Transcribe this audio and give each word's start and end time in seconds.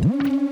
Mm-hmm. 0.00 0.49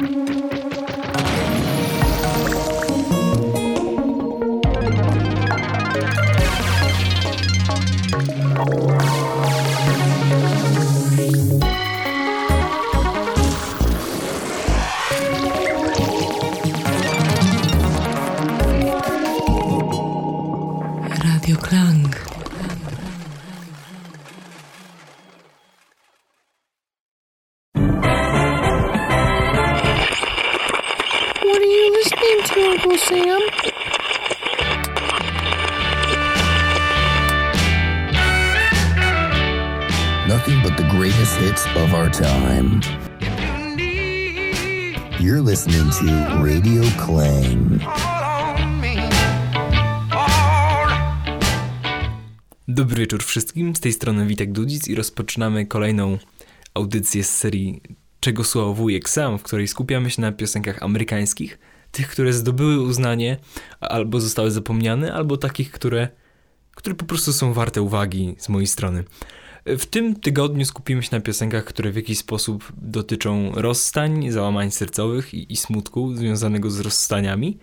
Dobry 52.98 53.06
wieczór 53.06 53.24
wszystkim, 53.24 53.76
z 53.76 53.80
tej 53.80 53.92
strony 53.92 54.26
Witek 54.26 54.52
Dudzic 54.52 54.88
i 54.88 54.94
rozpoczynamy 54.94 55.66
kolejną 55.66 56.18
audycję 56.74 57.24
z 57.24 57.36
serii 57.36 57.82
Czego 58.20 58.44
słuchał 58.44 58.74
wujek 58.74 59.08
sam, 59.08 59.38
w 59.38 59.42
której 59.42 59.68
skupiamy 59.68 60.10
się 60.10 60.22
na 60.22 60.32
piosenkach 60.32 60.82
amerykańskich, 60.82 61.58
tych, 61.92 62.08
które 62.08 62.32
zdobyły 62.32 62.80
uznanie, 62.80 63.36
albo 63.80 64.20
zostały 64.20 64.50
zapomniane, 64.50 65.12
albo 65.12 65.36
takich, 65.36 65.70
które, 65.70 66.08
które 66.74 66.94
po 66.94 67.04
prostu 67.04 67.32
są 67.32 67.52
warte 67.52 67.82
uwagi 67.82 68.34
z 68.38 68.48
mojej 68.48 68.66
strony. 68.66 69.04
W 69.66 69.86
tym 69.86 70.20
tygodniu 70.20 70.64
skupimy 70.64 71.02
się 71.02 71.08
na 71.12 71.20
piosenkach, 71.20 71.64
które 71.64 71.90
w 71.90 71.96
jakiś 71.96 72.18
sposób 72.18 72.72
dotyczą 72.76 73.52
rozstań, 73.54 74.30
załamań 74.30 74.70
sercowych 74.70 75.34
i, 75.34 75.52
i 75.52 75.56
smutku 75.56 76.16
związanego 76.16 76.70
z 76.70 76.80
rozstaniami– 76.80 77.58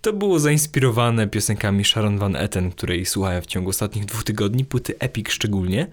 to 0.00 0.12
było 0.12 0.38
zainspirowane 0.38 1.28
piosenkami 1.28 1.84
Sharon 1.84 2.18
Van 2.18 2.36
Etten, 2.36 2.70
której 2.70 3.06
słuchałem 3.06 3.42
w 3.42 3.46
ciągu 3.46 3.70
ostatnich 3.70 4.04
dwóch 4.04 4.24
tygodni, 4.24 4.64
płyty 4.64 4.94
Epic 4.98 5.30
szczególnie, 5.30 5.86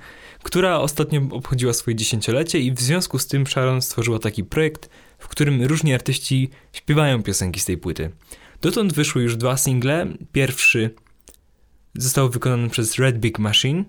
która 0.43 0.79
ostatnio 0.79 1.21
obchodziła 1.31 1.73
swoje 1.73 1.95
dziesięciolecie 1.95 2.59
i 2.59 2.71
w 2.71 2.81
związku 2.81 3.19
z 3.19 3.27
tym 3.27 3.47
Sharon 3.47 3.81
stworzyła 3.81 4.19
taki 4.19 4.43
projekt, 4.43 4.89
w 5.19 5.27
którym 5.27 5.63
różni 5.63 5.93
artyści 5.93 6.49
śpiewają 6.73 7.23
piosenki 7.23 7.59
z 7.59 7.65
tej 7.65 7.77
płyty. 7.77 8.11
Dotąd 8.61 8.93
wyszły 8.93 9.23
już 9.23 9.35
dwa 9.35 9.57
single. 9.57 10.07
Pierwszy 10.31 10.95
został 11.95 12.29
wykonany 12.29 12.69
przez 12.69 12.95
Red 12.95 13.19
Big 13.19 13.39
Machine. 13.39 13.83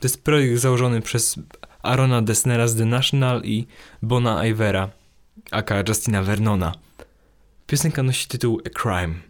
To 0.00 0.06
jest 0.06 0.24
projekt 0.24 0.60
założony 0.60 1.00
przez 1.00 1.36
Arona 1.82 2.22
Desnera 2.22 2.68
z 2.68 2.76
The 2.76 2.84
National 2.84 3.42
i 3.44 3.66
Bona 4.02 4.46
Ivera, 4.46 4.90
aka 5.50 5.82
Justina 5.88 6.22
Vernona. 6.22 6.74
Piosenka 7.70 8.02
nosi 8.02 8.28
tytuł 8.28 8.60
A 8.66 8.70
Crime. 8.82 9.29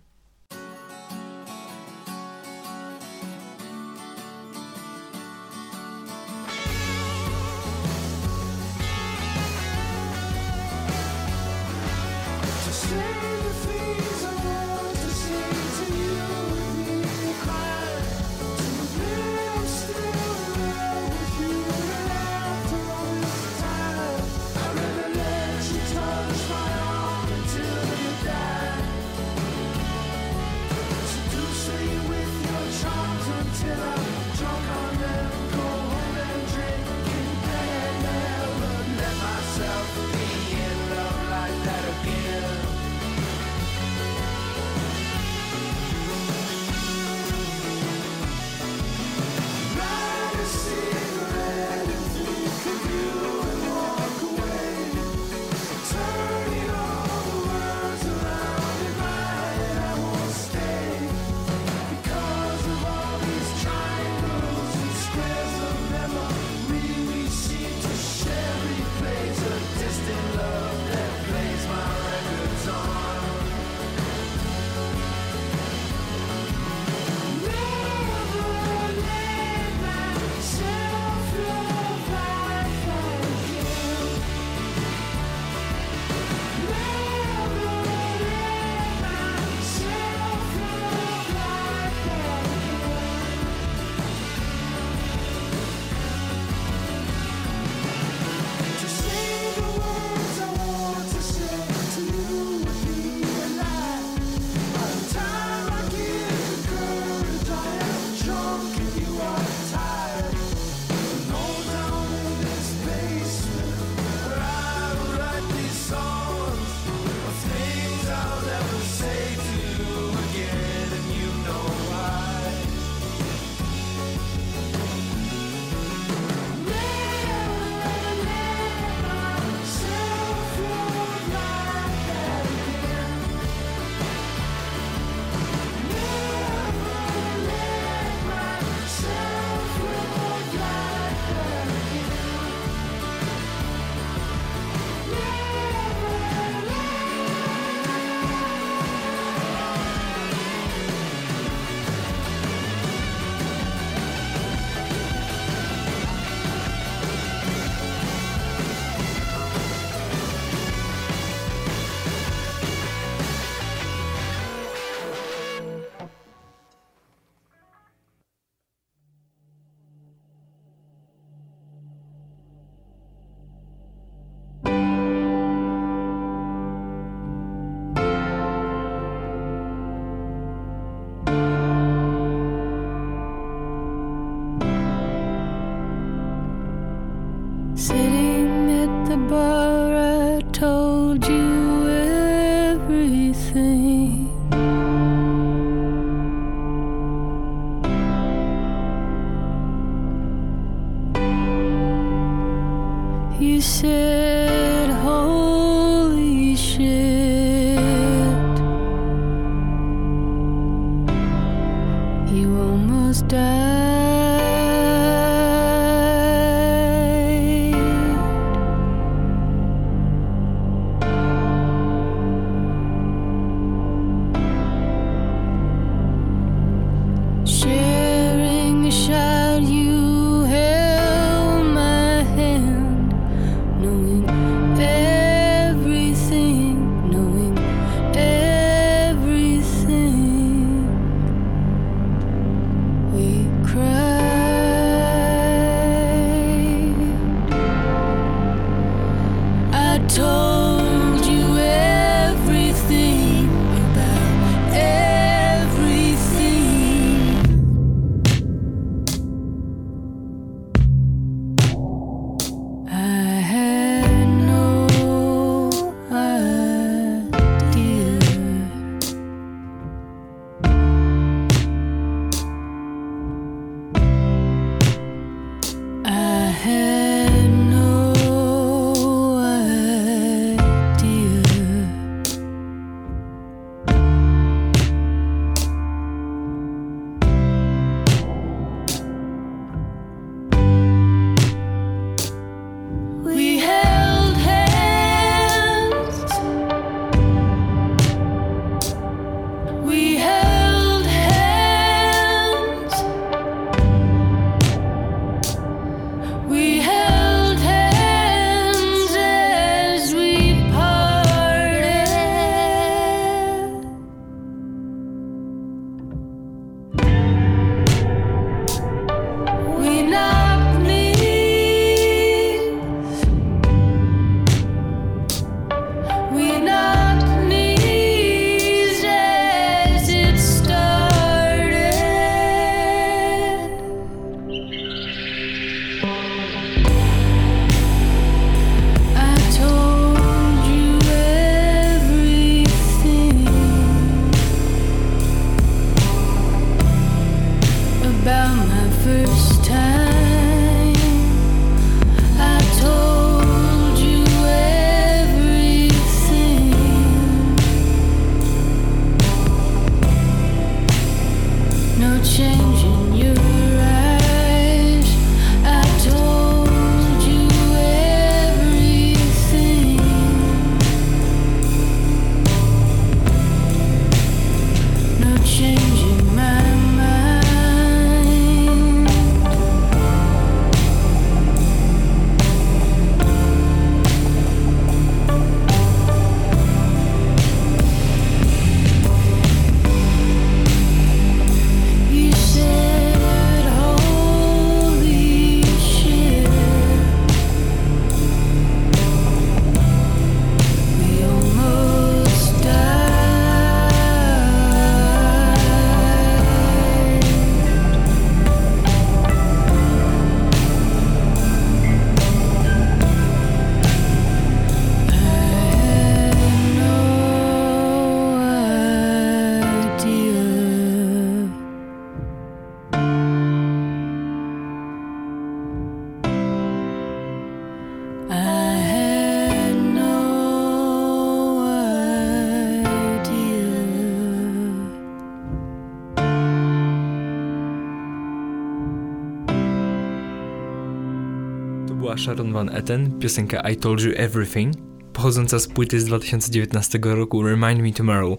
Sharon 442.30 442.52
Van 442.52 442.76
Etten, 442.76 443.18
piosenka 443.18 443.70
I 443.70 443.76
Told 443.76 444.02
You 444.02 444.12
Everything, 444.16 444.74
pochodząca 445.12 445.58
z 445.58 445.68
płyty 445.68 446.00
z 446.00 446.04
2019 446.04 446.98
roku 447.02 447.42
Remind 447.42 447.82
Me 447.82 447.92
Tomorrow. 447.92 448.38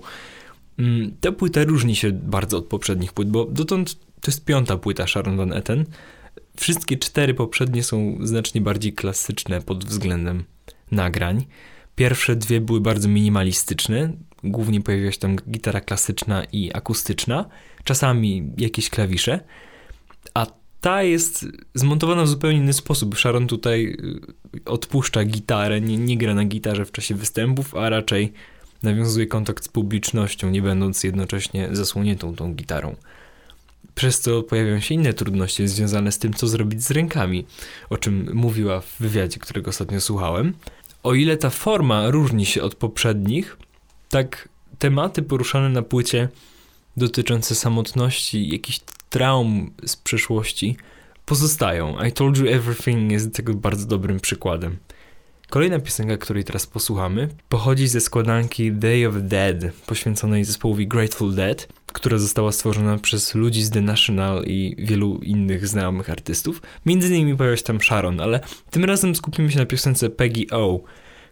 Mm, 0.79 1.11
Ta 1.21 1.31
płyta 1.31 1.63
różni 1.63 1.95
się 1.95 2.11
bardzo 2.11 2.57
od 2.57 2.65
poprzednich 2.65 3.13
płyt, 3.13 3.29
bo 3.29 3.45
dotąd 3.45 3.95
to 3.95 4.31
jest 4.31 4.45
piąta 4.45 4.77
płyta 4.77 5.07
Sharon 5.07 5.37
Van 5.37 5.53
Etten. 5.53 5.85
Wszystkie 6.57 6.97
cztery 6.97 7.33
poprzednie 7.33 7.83
są 7.83 8.17
znacznie 8.21 8.61
bardziej 8.61 8.93
klasyczne 8.93 9.61
pod 9.61 9.85
względem 9.85 10.43
nagrań. 10.91 11.45
Pierwsze 11.95 12.35
dwie 12.35 12.61
były 12.61 12.81
bardzo 12.81 13.07
minimalistyczne, 13.07 14.13
głównie 14.43 14.81
pojawiła 14.81 15.11
się 15.11 15.19
tam 15.19 15.35
gitara 15.35 15.81
klasyczna 15.81 16.43
i 16.43 16.71
akustyczna, 16.73 17.45
czasami 17.83 18.51
jakieś 18.57 18.89
klawisze, 18.89 19.39
a 20.33 20.60
ta 20.81 21.03
jest 21.03 21.45
zmontowana 21.73 22.23
w 22.23 22.27
zupełnie 22.27 22.57
inny 22.57 22.73
sposób. 22.73 23.17
Sharon 23.17 23.47
tutaj 23.47 23.97
y, 24.55 24.63
odpuszcza 24.65 25.23
gitarę, 25.23 25.81
nie, 25.81 25.97
nie 25.97 26.17
gra 26.17 26.35
na 26.35 26.45
gitarze 26.45 26.85
w 26.85 26.91
czasie 26.91 27.15
występów, 27.15 27.75
a 27.75 27.89
raczej 27.89 28.33
nawiązuje 28.83 29.27
kontakt 29.27 29.63
z 29.63 29.67
publicznością, 29.67 30.49
nie 30.49 30.61
będąc 30.61 31.03
jednocześnie 31.03 31.69
zasłoniętą 31.71 32.35
tą 32.35 32.53
gitarą. 32.53 32.95
Przez 33.95 34.19
co 34.19 34.43
pojawiają 34.43 34.79
się 34.79 34.95
inne 34.95 35.13
trudności 35.13 35.67
związane 35.67 36.11
z 36.11 36.19
tym, 36.19 36.33
co 36.33 36.47
zrobić 36.47 36.83
z 36.83 36.91
rękami, 36.91 37.45
o 37.89 37.97
czym 37.97 38.29
mówiła 38.33 38.81
w 38.81 38.95
wywiadzie, 38.99 39.39
którego 39.39 39.69
ostatnio 39.69 40.01
słuchałem. 40.01 40.53
O 41.03 41.13
ile 41.13 41.37
ta 41.37 41.49
forma 41.49 42.09
różni 42.09 42.45
się 42.45 42.63
od 42.63 42.75
poprzednich, 42.75 43.57
tak 44.09 44.49
tematy 44.79 45.21
poruszane 45.21 45.69
na 45.69 45.81
płycie 45.81 46.29
dotyczące 46.97 47.55
samotności, 47.55 48.49
jakichś 48.49 48.79
traum 49.11 49.71
z 49.85 49.95
przeszłości 49.95 50.77
pozostają. 51.25 52.03
I 52.03 52.11
Told 52.11 52.37
You 52.37 52.47
Everything 52.47 53.11
jest 53.11 53.35
tego 53.35 53.53
bardzo 53.53 53.85
dobrym 53.85 54.19
przykładem. 54.19 54.77
Kolejna 55.49 55.79
piosenka, 55.79 56.17
której 56.17 56.43
teraz 56.43 56.67
posłuchamy, 56.67 57.29
pochodzi 57.49 57.87
ze 57.87 58.01
składanki 58.01 58.71
Day 58.71 59.07
of 59.07 59.13
the 59.13 59.21
Dead, 59.21 59.73
poświęconej 59.85 60.45
zespołowi 60.45 60.87
Grateful 60.87 61.35
Dead, 61.35 61.67
która 61.93 62.17
została 62.17 62.51
stworzona 62.51 62.97
przez 62.97 63.35
ludzi 63.35 63.63
z 63.63 63.69
The 63.69 63.81
National 63.81 64.43
i 64.43 64.75
wielu 64.79 65.17
innych 65.17 65.67
znajomych 65.67 66.09
artystów. 66.09 66.61
Między 66.85 67.07
innymi 67.07 67.37
pojawia 67.37 67.57
się 67.57 67.63
tam 67.63 67.81
Sharon, 67.81 68.19
ale 68.19 68.39
tym 68.69 68.85
razem 68.85 69.15
skupimy 69.15 69.51
się 69.51 69.59
na 69.59 69.65
piosence 69.65 70.09
Peggy 70.09 70.45
O, 70.51 70.79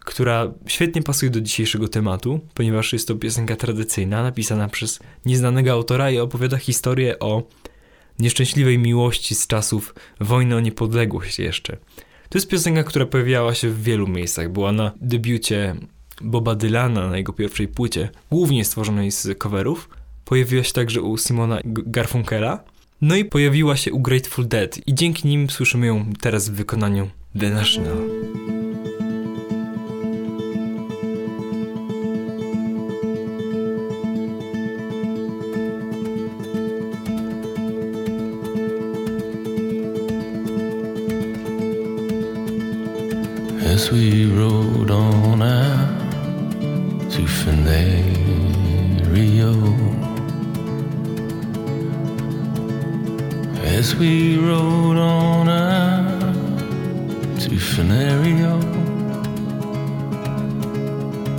która 0.00 0.52
świetnie 0.66 1.02
pasuje 1.02 1.30
do 1.30 1.40
dzisiejszego 1.40 1.88
tematu, 1.88 2.40
ponieważ 2.54 2.92
jest 2.92 3.08
to 3.08 3.14
piosenka 3.14 3.56
tradycyjna, 3.56 4.22
napisana 4.22 4.68
przez 4.68 4.98
nieznanego 5.26 5.72
autora 5.72 6.10
i 6.10 6.18
opowiada 6.18 6.56
historię 6.56 7.18
o 7.18 7.42
nieszczęśliwej 8.20 8.78
miłości 8.78 9.34
z 9.34 9.46
czasów 9.46 9.94
wojny 10.20 10.56
o 10.56 10.60
niepodległość 10.60 11.38
jeszcze. 11.38 11.76
To 12.28 12.38
jest 12.38 12.48
piosenka, 12.48 12.84
która 12.84 13.06
pojawiała 13.06 13.54
się 13.54 13.68
w 13.68 13.82
wielu 13.82 14.08
miejscach. 14.08 14.52
Była 14.52 14.72
na 14.72 14.92
debiucie 15.00 15.76
Boba 16.20 16.54
Dylana 16.54 17.08
na 17.08 17.16
jego 17.16 17.32
pierwszej 17.32 17.68
płycie, 17.68 18.08
głównie 18.30 18.64
stworzonej 18.64 19.12
z 19.12 19.38
coverów. 19.38 19.88
Pojawiła 20.24 20.64
się 20.64 20.72
także 20.72 21.02
u 21.02 21.18
Simona 21.18 21.60
Garfunkela. 21.64 22.64
No 23.00 23.16
i 23.16 23.24
pojawiła 23.24 23.76
się 23.76 23.92
u 23.92 24.00
Grateful 24.00 24.48
Dead 24.48 24.88
i 24.88 24.94
dzięki 24.94 25.28
nim 25.28 25.50
słyszymy 25.50 25.86
ją 25.86 26.12
teraz 26.20 26.48
w 26.48 26.52
wykonaniu 26.52 27.10
The 27.40 27.50
National. 27.50 27.98
As 43.62 43.90
we 43.92 44.26
rode 44.26 44.90
on 44.90 45.42
out 45.42 46.10
to 47.10 47.26
Fenario. 47.26 47.60
As 53.62 53.94
we 53.94 54.38
rode 54.38 54.96
on 54.96 55.48
out 55.48 56.34
to 57.40 57.50
Fenario. 57.50 58.58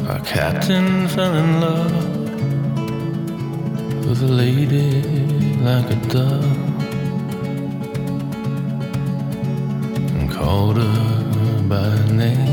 Our 0.07 0.19
captain 0.19 1.07
fell 1.07 1.35
in 1.35 1.59
love 1.59 1.93
with 4.05 4.21
a 4.23 4.27
lady 4.27 5.01
like 5.57 5.89
a 5.89 5.95
dove 6.07 6.57
and 10.17 10.31
called 10.31 10.77
her 10.77 11.10
by 11.71 11.95
name, 12.11 12.50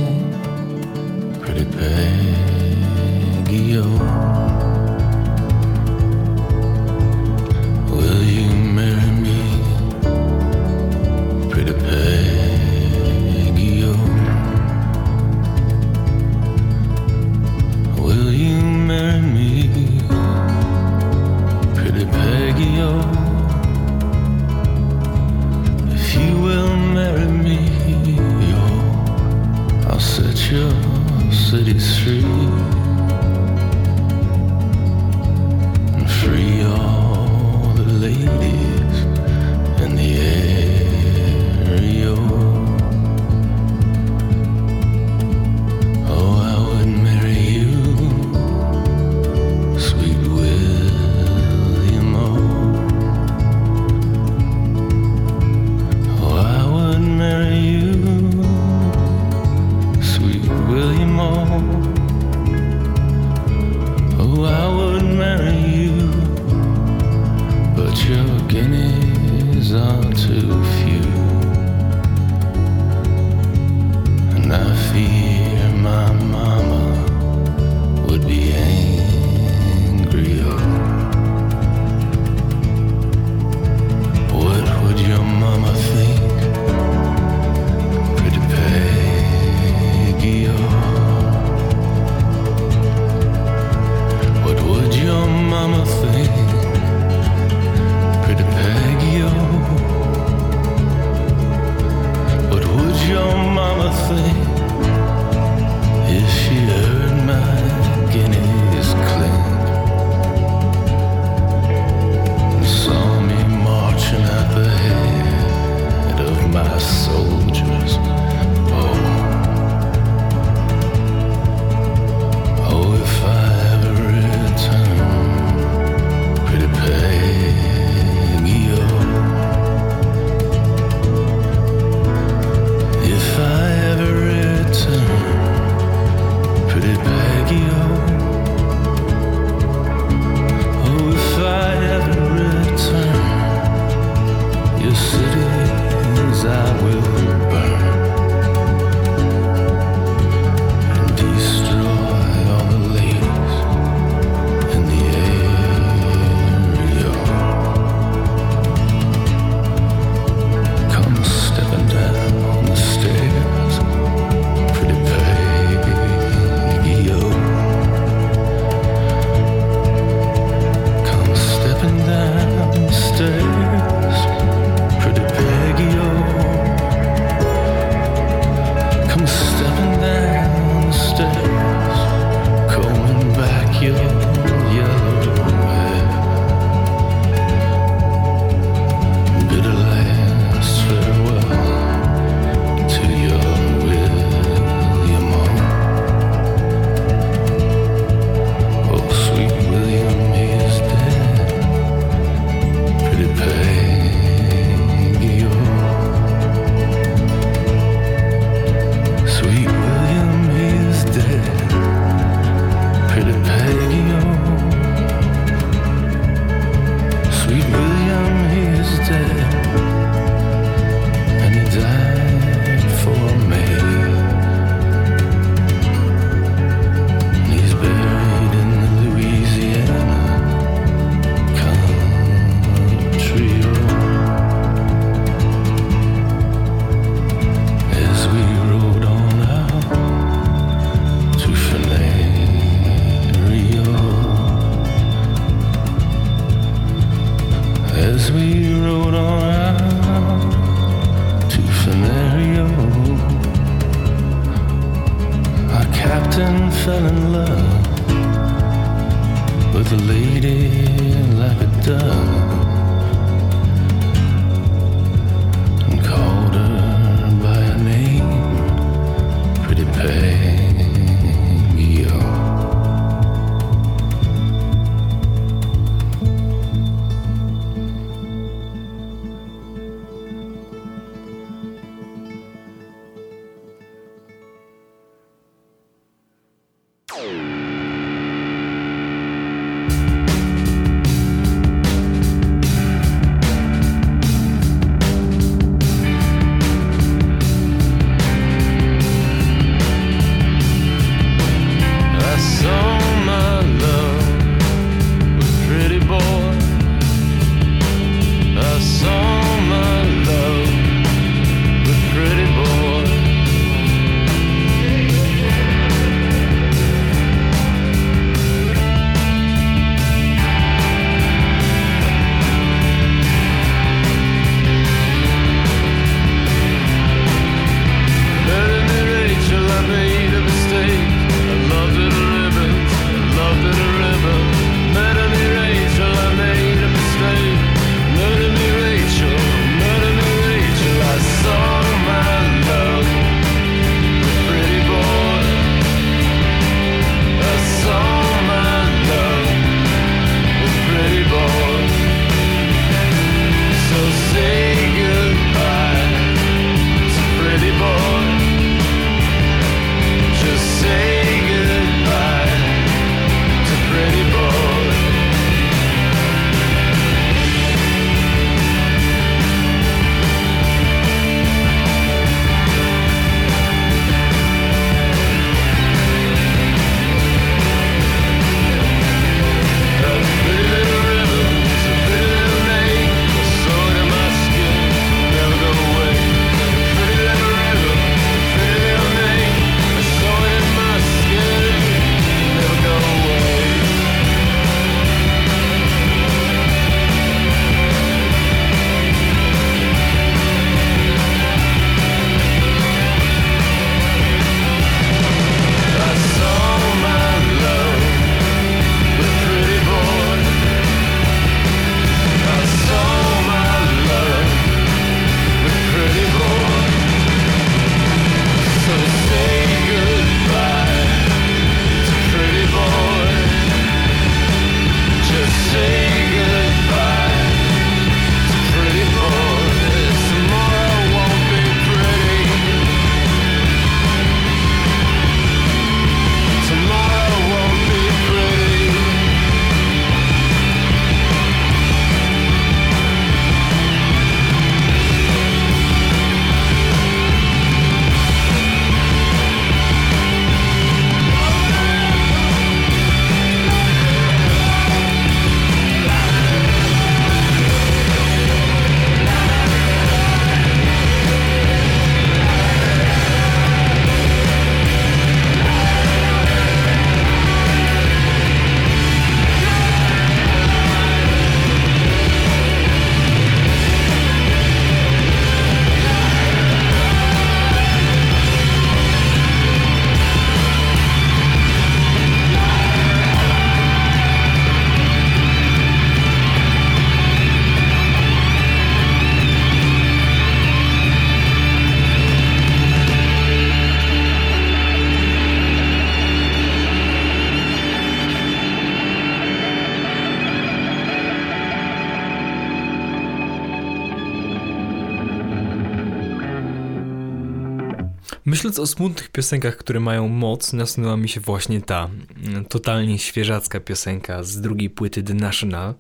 O 508.78 508.86
smutnych 508.86 509.28
piosenkach, 509.28 509.76
które 509.76 510.00
mają 510.00 510.28
moc, 510.28 510.72
nasunęła 510.72 511.16
mi 511.16 511.28
się 511.28 511.40
właśnie 511.40 511.80
ta 511.80 512.10
mm, 512.46 512.64
totalnie 512.64 513.18
świeżacka 513.18 513.80
piosenka 513.80 514.42
z 514.42 514.60
drugiej 514.60 514.90
płyty 514.90 515.22
The 515.22 515.34
National, 515.34 515.94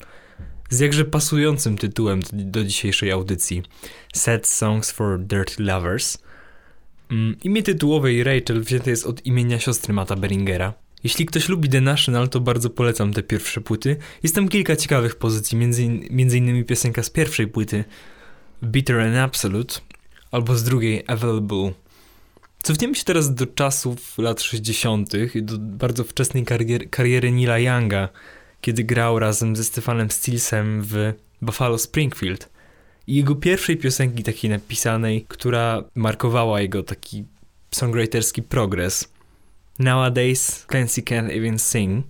z 0.70 0.80
jakże 0.80 1.04
pasującym 1.04 1.78
tytułem 1.78 2.20
do, 2.32 2.64
dzisiejszej 2.64 3.10
audycji 3.10 3.62
Sad 4.14 4.46
Songs 4.46 4.90
for 4.90 5.20
Dirty 5.20 5.62
Lovers. 5.62 6.18
Mm, 7.10 7.36
Imię 7.44 7.62
tytułowej 7.62 8.24
Rachel 8.24 8.62
wzięte 8.62 8.90
jest 8.90 9.06
od 9.06 9.26
imienia 9.26 9.60
siostry 9.60 9.94
Mata 9.94 10.16
Beringera. 10.16 10.74
Jeśli 11.04 11.26
ktoś 11.26 11.48
lubi 11.48 11.68
The 11.68 11.80
National, 11.80 12.28
to 12.28 12.40
bardzo 12.40 12.70
polecam 12.70 13.12
te 13.12 13.22
pierwsze 13.22 13.60
płyty. 13.60 13.96
Jest 14.22 14.34
tam 14.34 14.48
kilka 14.48 14.76
ciekawych 14.76 15.16
pozycji, 15.16 15.58
między 16.10 16.38
innymi 16.38 16.64
piosenka 16.64 17.02
z 17.02 17.10
pierwszej 17.10 17.46
płyty 17.46 17.84
Bitter 18.62 19.00
and 19.00 19.16
Absolute, 19.16 19.80
albo 20.30 20.56
z 20.56 20.64
drugiej 20.64 21.04
Available. 21.06 21.72
Cofniemy 22.62 22.94
się 22.94 23.04
teraz 23.04 23.34
do 23.34 23.46
czasów 23.46 24.18
lat 24.18 24.42
60., 24.42 25.14
i 25.34 25.42
do 25.42 25.58
bardzo 25.58 26.04
wczesnej 26.04 26.44
karier- 26.44 26.90
kariery 26.90 27.32
Nila 27.32 27.58
Younga, 27.58 28.08
kiedy 28.60 28.84
grał 28.84 29.18
razem 29.18 29.56
ze 29.56 29.64
Stefanem 29.64 30.10
Stillsem 30.10 30.82
w 30.82 31.12
Buffalo 31.42 31.78
Springfield. 31.78 32.48
I 33.06 33.14
jego 33.14 33.34
pierwszej 33.34 33.76
piosenki 33.76 34.22
takiej 34.22 34.50
napisanej, 34.50 35.24
która 35.28 35.84
markowała 35.94 36.60
jego 36.60 36.82
taki 36.82 37.24
songwriterski 37.70 38.42
progres. 38.42 39.12
Nowadays 39.78 40.66
Clancy 40.70 41.02
Can't 41.02 41.30
Even 41.36 41.58
Sing. 41.58 42.06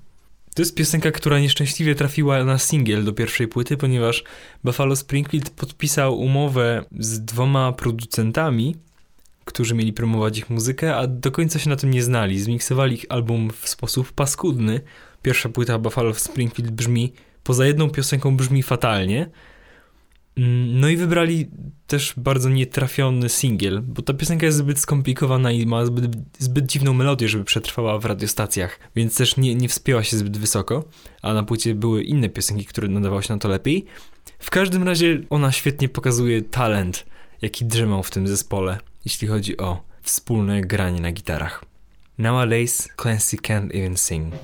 To 0.54 0.62
jest 0.62 0.74
piosenka, 0.74 1.10
która 1.10 1.40
nieszczęśliwie 1.40 1.94
trafiła 1.94 2.44
na 2.44 2.58
singiel 2.58 3.04
do 3.04 3.12
pierwszej 3.12 3.48
płyty, 3.48 3.76
ponieważ 3.76 4.24
Buffalo 4.64 4.96
Springfield 4.96 5.50
podpisał 5.50 6.18
umowę 6.20 6.84
z 6.98 7.24
dwoma 7.24 7.72
producentami, 7.72 8.76
którzy 9.48 9.74
mieli 9.74 9.92
promować 9.92 10.38
ich 10.38 10.50
muzykę, 10.50 10.96
a 10.96 11.06
do 11.06 11.30
końca 11.30 11.58
się 11.58 11.70
na 11.70 11.76
tym 11.76 11.90
nie 11.90 12.02
znali. 12.02 12.40
Zmiksowali 12.40 12.94
ich 12.94 13.06
album 13.08 13.50
w 13.60 13.68
sposób 13.68 14.12
paskudny. 14.12 14.80
Pierwsza 15.22 15.48
płyta 15.48 15.78
Buffalo 15.78 16.14
Springfield 16.14 16.70
brzmi, 16.70 17.12
poza 17.44 17.66
jedną 17.66 17.90
piosenką 17.90 18.36
brzmi 18.36 18.62
fatalnie. 18.62 19.30
Mm, 20.36 20.80
No 20.80 20.88
i 20.88 20.96
wybrali 20.96 21.50
też 21.86 22.14
bardzo 22.16 22.48
nietrafiony 22.48 23.28
singiel, 23.28 23.82
bo 23.82 24.02
ta 24.02 24.14
piosenka 24.14 24.46
jest 24.46 24.58
zbyt 24.58 24.78
skomplikowana 24.78 25.52
i 25.52 25.66
ma 25.66 25.86
zbyt, 25.86 26.16
zbyt 26.38 26.66
dziwną 26.66 26.92
melodię, 26.92 27.28
żeby 27.28 27.44
przetrwała 27.44 27.98
w 27.98 28.04
radiostacjach, 28.04 28.80
więc 28.96 29.16
też 29.16 29.36
nie, 29.36 29.54
nie 29.54 29.68
wspięła 29.68 30.02
się 30.02 30.16
zbyt 30.16 30.38
wysoko, 30.38 30.84
a 31.22 31.34
na 31.34 31.42
płycie 31.42 31.74
były 31.74 32.02
inne 32.02 32.28
piosenki, 32.28 32.64
które 32.64 32.88
nadawały 32.88 33.22
się 33.22 33.34
na 33.34 33.38
to 33.38 33.48
lepiej. 33.48 33.84
W 34.38 34.50
każdym 34.50 34.82
razie 34.82 35.20
ona 35.30 35.52
świetnie 35.52 35.88
pokazuje 35.88 36.42
talent, 36.42 37.06
jaki 37.42 37.64
drzemał 37.64 38.02
w 38.02 38.10
tym 38.10 38.28
zespole, 38.28 38.78
jeśli 39.08 39.28
chodzi 39.28 39.56
o 39.56 39.80
wspólne 40.02 40.60
granie 40.60 41.00
na 41.00 41.12
gitarach. 41.12 41.64
Nowadays 42.18 42.88
Clancy 42.96 43.36
can't 43.36 43.74
even 43.74 43.96
sing. 43.96 44.34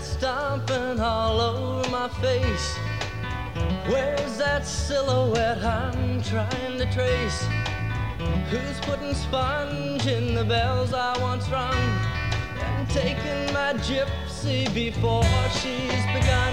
Stomping 0.00 1.00
all 1.00 1.40
over 1.40 1.90
my 1.90 2.08
face? 2.08 2.78
Where's 3.86 4.38
that 4.38 4.66
silhouette 4.66 5.62
I'm 5.62 6.22
trying 6.22 6.78
to 6.78 6.86
trace? 6.94 7.46
Who's 8.50 8.80
putting 8.80 9.14
sponge 9.14 10.06
in 10.06 10.34
the 10.34 10.44
bells 10.44 10.92
I 10.94 11.18
once 11.20 11.48
rung 11.50 12.15
and 12.76 12.88
taking 12.90 13.52
my 13.54 13.72
gypsy 13.88 14.72
before 14.74 15.24
she's 15.58 16.04
begun? 16.12 16.52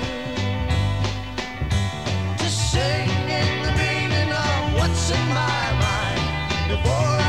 Just 2.37 2.71
singing 2.71 3.51
the 3.65 3.73
meaning 3.83 4.31
of 4.31 4.73
what's 4.75 5.11
in 5.11 5.27
my 5.29 5.65
mind 5.85 6.21
before 6.69 7.22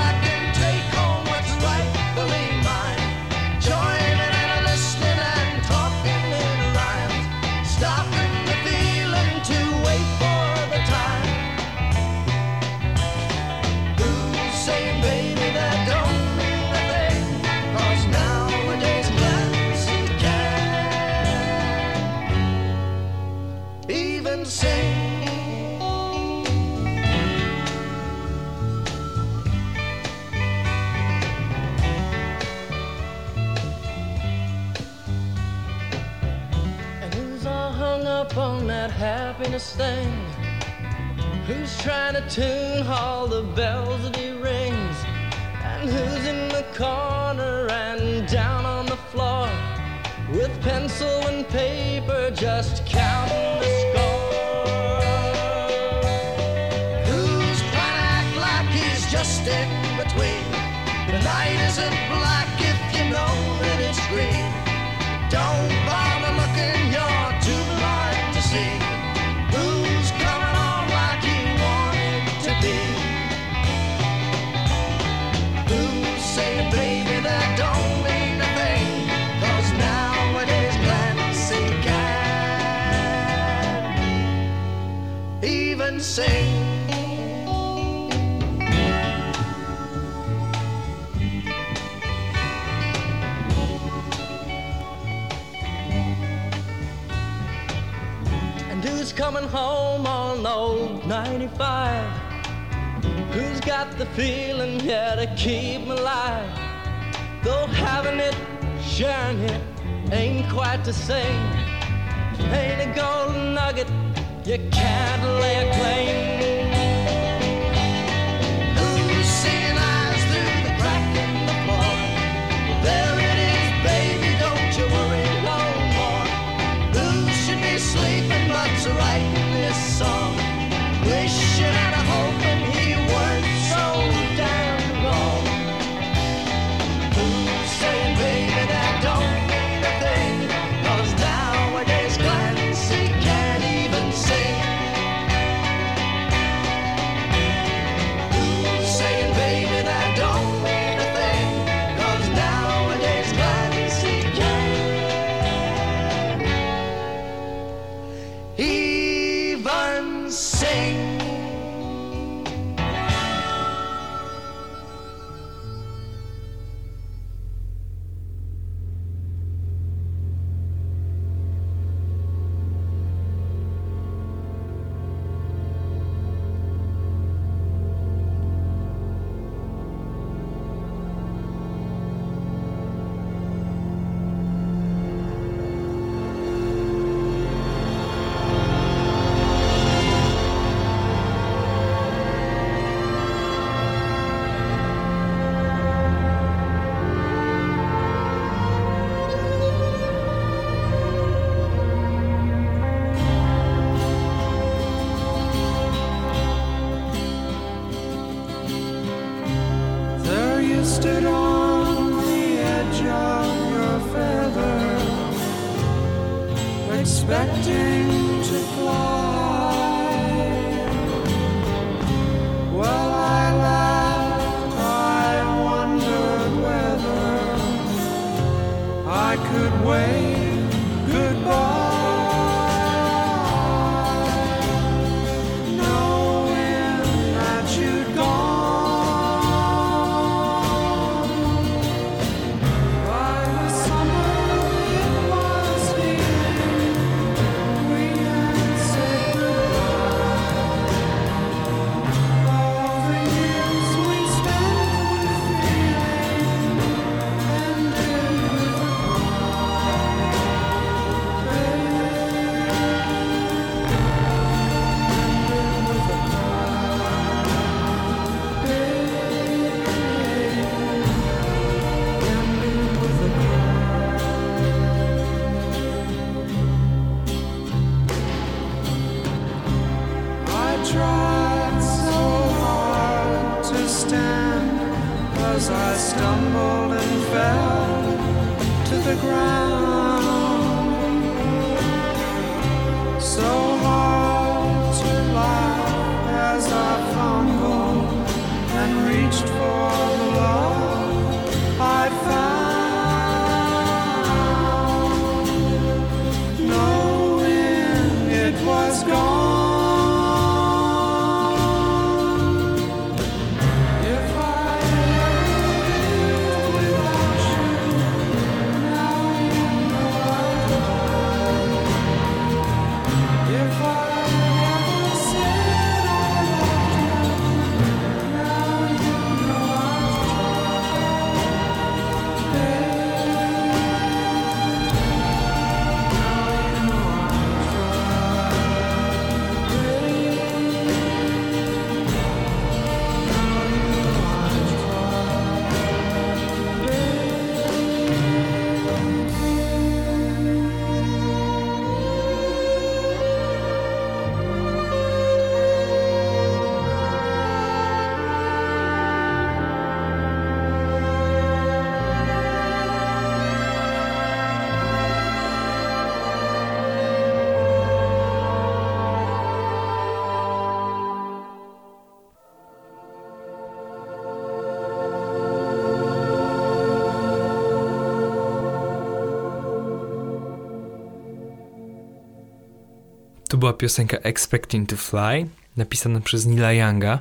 była 383.65 383.73
piosenka 383.73 384.17
Expecting 384.17 384.89
to 384.89 384.97
Fly, 384.97 385.47
napisana 385.77 386.21
przez 386.21 386.47
Nila 386.47 386.73
Younga. 386.73 387.19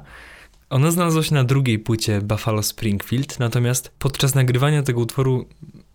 Ona 0.70 0.92
znalazła 0.92 1.24
się 1.24 1.34
na 1.34 1.44
drugiej 1.44 1.80
płycie 1.80 2.22
Buffalo 2.22 2.64
Springfield, 2.64 3.40
natomiast 3.40 3.92
podczas 4.00 4.36
nagrywania 4.36 4.84
tego 4.84 5.02
utworu 5.02 5.46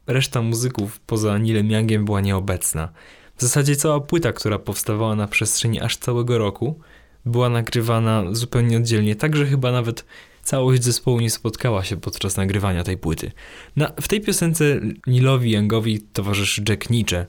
reszta 0.06 0.42
muzyków 0.42 1.00
poza 1.00 1.38
Nilem 1.38 1.70
Youngiem 1.70 2.04
była 2.04 2.20
nieobecna. 2.20 2.88
W 3.36 3.42
zasadzie 3.42 3.76
cała 3.76 4.00
płyta, 4.00 4.32
która 4.32 4.58
powstawała 4.58 5.14
na 5.14 5.26
przestrzeni 5.26 5.80
aż 5.80 5.96
całego 5.96 6.38
roku, 6.38 6.80
była 7.24 7.48
nagrywana 7.48 8.24
zupełnie 8.32 8.76
oddzielnie, 8.76 9.16
tak 9.16 9.36
że 9.36 9.46
chyba 9.46 9.72
nawet 9.72 10.04
całość 10.42 10.84
zespołu 10.84 11.20
nie 11.20 11.30
spotkała 11.30 11.84
się 11.84 11.96
podczas 11.96 12.36
nagrywania 12.36 12.84
tej 12.84 12.98
płyty. 12.98 13.32
Na, 13.76 13.92
w 14.00 14.08
tej 14.08 14.20
piosence 14.20 14.64
Nilowi 15.06 15.50
Youngowi 15.50 16.00
towarzyszy 16.00 16.62
Jack 16.68 16.90
Nietzsche, 16.90 17.26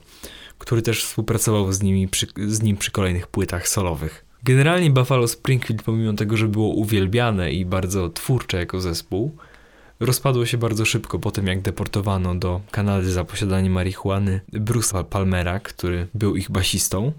który 0.60 0.82
też 0.82 1.04
współpracował 1.04 1.72
z, 1.72 1.82
nimi 1.82 2.08
przy, 2.08 2.26
z 2.46 2.62
nim 2.62 2.76
przy 2.76 2.90
kolejnych 2.90 3.26
płytach 3.26 3.68
solowych. 3.68 4.24
Generalnie 4.42 4.90
Buffalo 4.90 5.28
Springfield, 5.28 5.82
pomimo 5.82 6.12
tego, 6.12 6.36
że 6.36 6.48
było 6.48 6.68
uwielbiane 6.68 7.52
i 7.52 7.64
bardzo 7.64 8.08
twórcze 8.08 8.58
jako 8.58 8.80
zespół, 8.80 9.36
rozpadło 10.00 10.46
się 10.46 10.58
bardzo 10.58 10.84
szybko 10.84 11.18
po 11.18 11.30
tym, 11.30 11.46
jak 11.46 11.60
deportowano 11.60 12.34
do 12.34 12.60
Kanady 12.70 13.12
za 13.12 13.24
posiadanie 13.24 13.70
marihuany 13.70 14.40
Bruce'a 14.52 15.04
Palmera, 15.04 15.60
który 15.60 16.06
był 16.14 16.36
ich 16.36 16.50
basistą. 16.50 17.12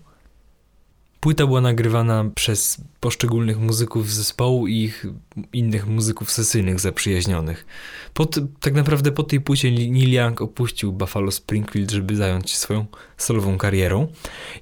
Płyta 1.21 1.47
była 1.47 1.61
nagrywana 1.61 2.25
przez 2.35 2.81
poszczególnych 2.99 3.59
muzyków 3.59 4.11
zespołu 4.11 4.67
i 4.67 4.75
ich 4.75 5.05
innych 5.53 5.87
muzyków 5.87 6.31
sesyjnych 6.31 6.79
zaprzyjaźnionych. 6.79 7.65
Pod, 8.13 8.39
tak 8.59 8.73
naprawdę 8.73 9.11
po 9.11 9.23
tej 9.23 9.41
płycie 9.41 9.71
Neil 9.71 10.13
Young 10.13 10.41
opuścił 10.41 10.93
Buffalo 10.93 11.31
Springfield, 11.31 11.91
żeby 11.91 12.15
zająć 12.15 12.51
się 12.51 12.57
swoją 12.57 12.85
solową 13.17 13.57
karierą. 13.57 14.07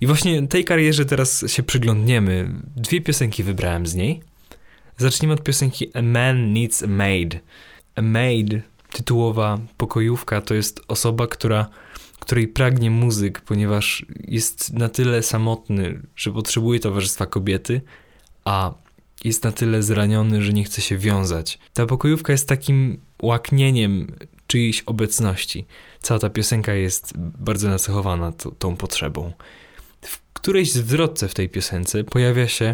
I 0.01 0.07
właśnie 0.07 0.47
tej 0.47 0.65
karierze 0.65 1.05
teraz 1.05 1.45
się 1.47 1.63
przyglądniemy. 1.63 2.49
Dwie 2.75 3.01
piosenki 3.01 3.43
wybrałem 3.43 3.87
z 3.87 3.95
niej. 3.95 4.21
Zacznijmy 4.97 5.33
od 5.33 5.43
piosenki 5.43 5.91
A 5.93 6.01
Man 6.01 6.53
Needs 6.53 6.83
a 6.83 6.87
Maid. 6.87 7.39
A 7.95 8.01
maid, 8.01 8.49
tytułowa 8.91 9.59
pokojówka, 9.77 10.41
to 10.41 10.53
jest 10.53 10.81
osoba, 10.87 11.27
która 11.27 11.69
której 12.19 12.47
pragnie 12.47 12.91
muzyk, 12.91 13.41
ponieważ 13.41 14.05
jest 14.27 14.73
na 14.73 14.89
tyle 14.89 15.23
samotny, 15.23 16.01
że 16.15 16.31
potrzebuje 16.31 16.79
towarzystwa 16.79 17.25
kobiety, 17.25 17.81
a 18.45 18.73
jest 19.23 19.43
na 19.43 19.51
tyle 19.51 19.83
zraniony, 19.83 20.43
że 20.43 20.53
nie 20.53 20.63
chce 20.63 20.81
się 20.81 20.97
wiązać. 20.97 21.59
Ta 21.73 21.85
pokojówka 21.85 22.31
jest 22.31 22.47
takim 22.47 22.99
łaknieniem 23.21 24.15
czyjejś 24.47 24.81
obecności. 24.81 25.65
Cała 26.01 26.19
ta 26.19 26.29
piosenka 26.29 26.73
jest 26.73 27.13
bardzo 27.17 27.69
nacechowana 27.69 28.31
tą 28.59 28.75
potrzebą. 28.75 29.33
W 30.01 30.19
którejś 30.33 30.71
zwrotce 30.71 31.27
w 31.27 31.33
tej 31.33 31.49
piosence 31.49 32.03
pojawia 32.03 32.47
się 32.47 32.65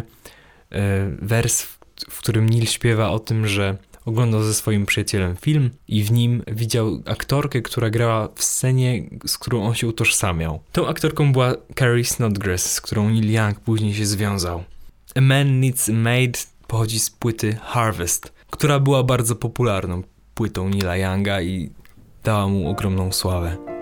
e, 0.70 1.10
wers, 1.22 1.62
w, 2.10 2.18
którym 2.18 2.48
Neil 2.48 2.66
śpiewa 2.66 3.10
o 3.10 3.18
tym, 3.18 3.46
że 3.46 3.76
oglądał 4.06 4.42
ze 4.42 4.54
swoim 4.54 4.86
przyjacielem 4.86 5.36
film 5.36 5.70
i 5.88 6.02
w 6.02 6.12
nim 6.12 6.42
widział 6.46 7.02
aktorkę, 7.06 7.62
która 7.62 7.90
grała 7.90 8.28
w 8.34 8.44
scenie, 8.44 9.02
z 9.26 9.38
którą 9.38 9.66
on 9.66 9.74
się 9.74 9.86
utożsamiał. 9.86 10.60
Tą 10.72 10.88
aktorką 10.88 11.32
była 11.32 11.54
Carrie 11.78 12.04
Snodgrass, 12.04 12.72
z 12.72 12.80
którą 12.80 13.10
Neil 13.10 13.32
Young 13.32 13.60
później 13.60 13.94
się 13.94 14.06
związał. 14.06 14.64
A 15.14 15.20
Man 15.20 15.60
Needs 15.60 15.88
a 15.88 15.92
Maid 15.92 16.46
pochodzi 16.66 17.00
z 17.00 17.10
płyty 17.10 17.56
Harvest, 17.62 18.32
która 18.50 18.80
była 18.80 19.02
bardzo 19.02 19.36
popularną 19.36 20.02
płytą 20.34 20.68
Neila 20.68 20.96
Younga 20.96 21.42
i 21.42 21.70
dała 22.24 22.48
mu 22.48 22.68
ogromną 22.68 23.12
sławę. 23.12 23.75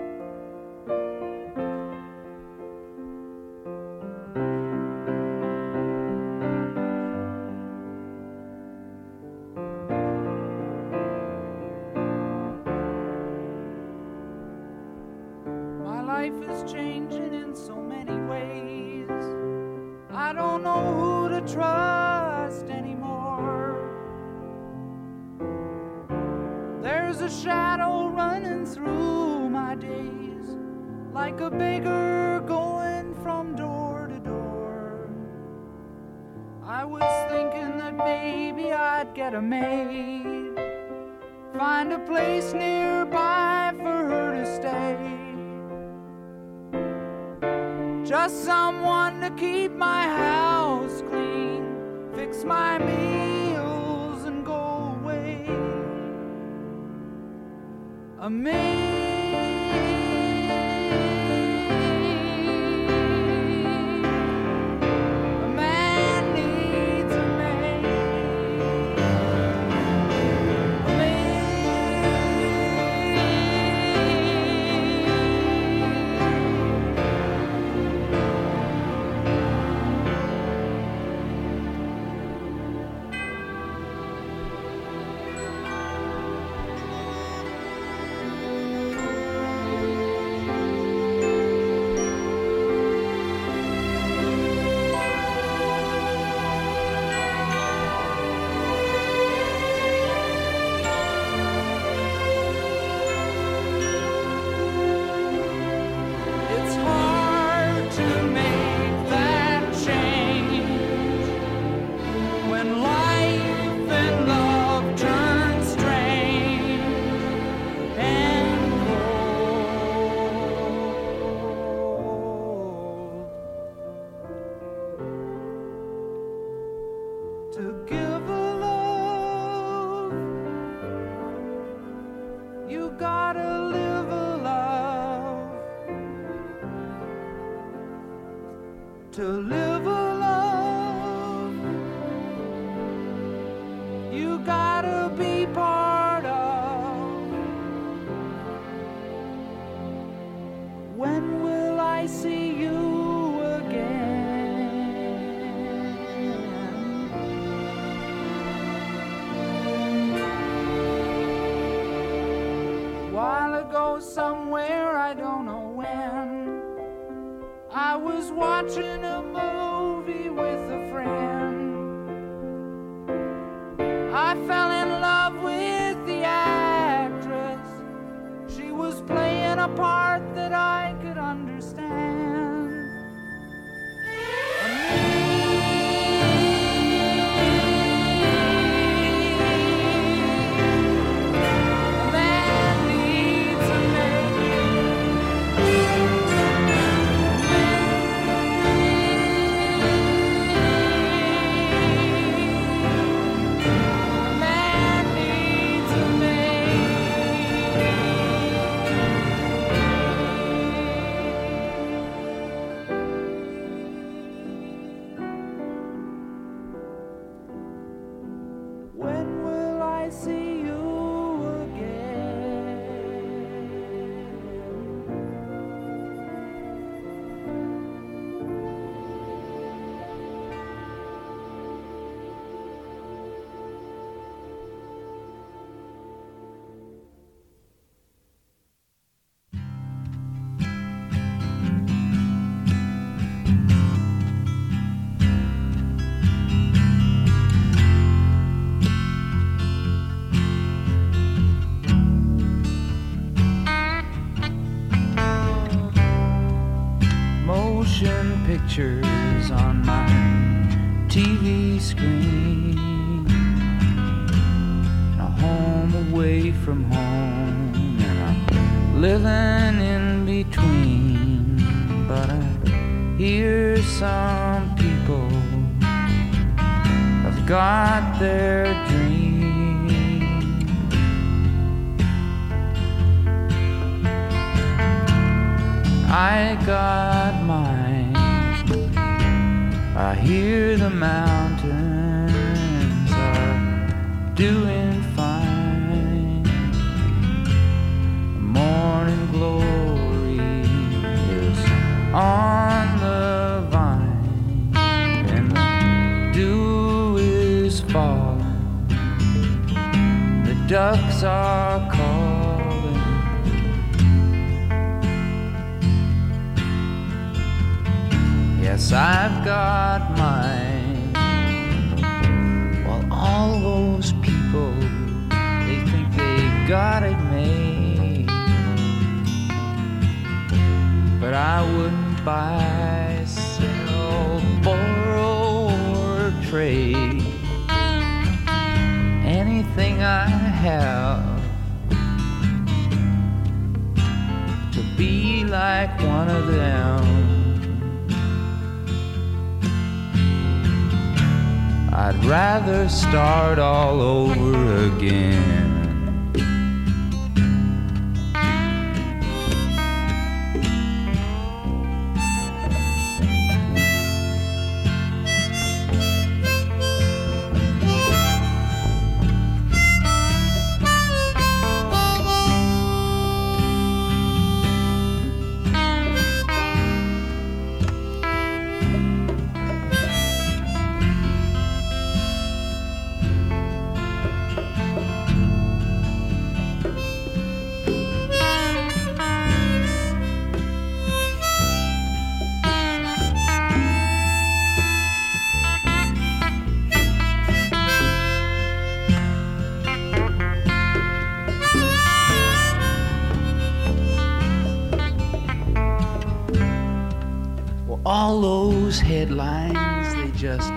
All 408.05 408.39
those 408.39 408.99
headlines, 408.99 410.13
they 410.15 410.29
just 410.37 410.71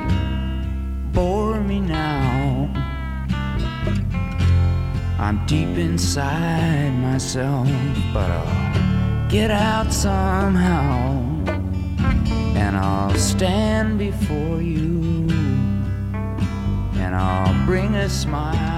bore 1.12 1.60
me 1.60 1.78
now. 1.78 2.70
I'm 5.18 5.44
deep 5.46 5.76
inside 5.76 6.90
myself, 7.02 7.68
but 8.14 8.30
I'll 8.30 9.28
get 9.28 9.50
out 9.50 9.92
somehow. 9.92 11.22
And 12.56 12.76
I'll 12.76 13.14
stand 13.18 13.98
before 13.98 14.62
you, 14.62 15.28
and 16.94 17.14
I'll 17.14 17.66
bring 17.66 17.94
a 17.94 18.08
smile. 18.08 18.77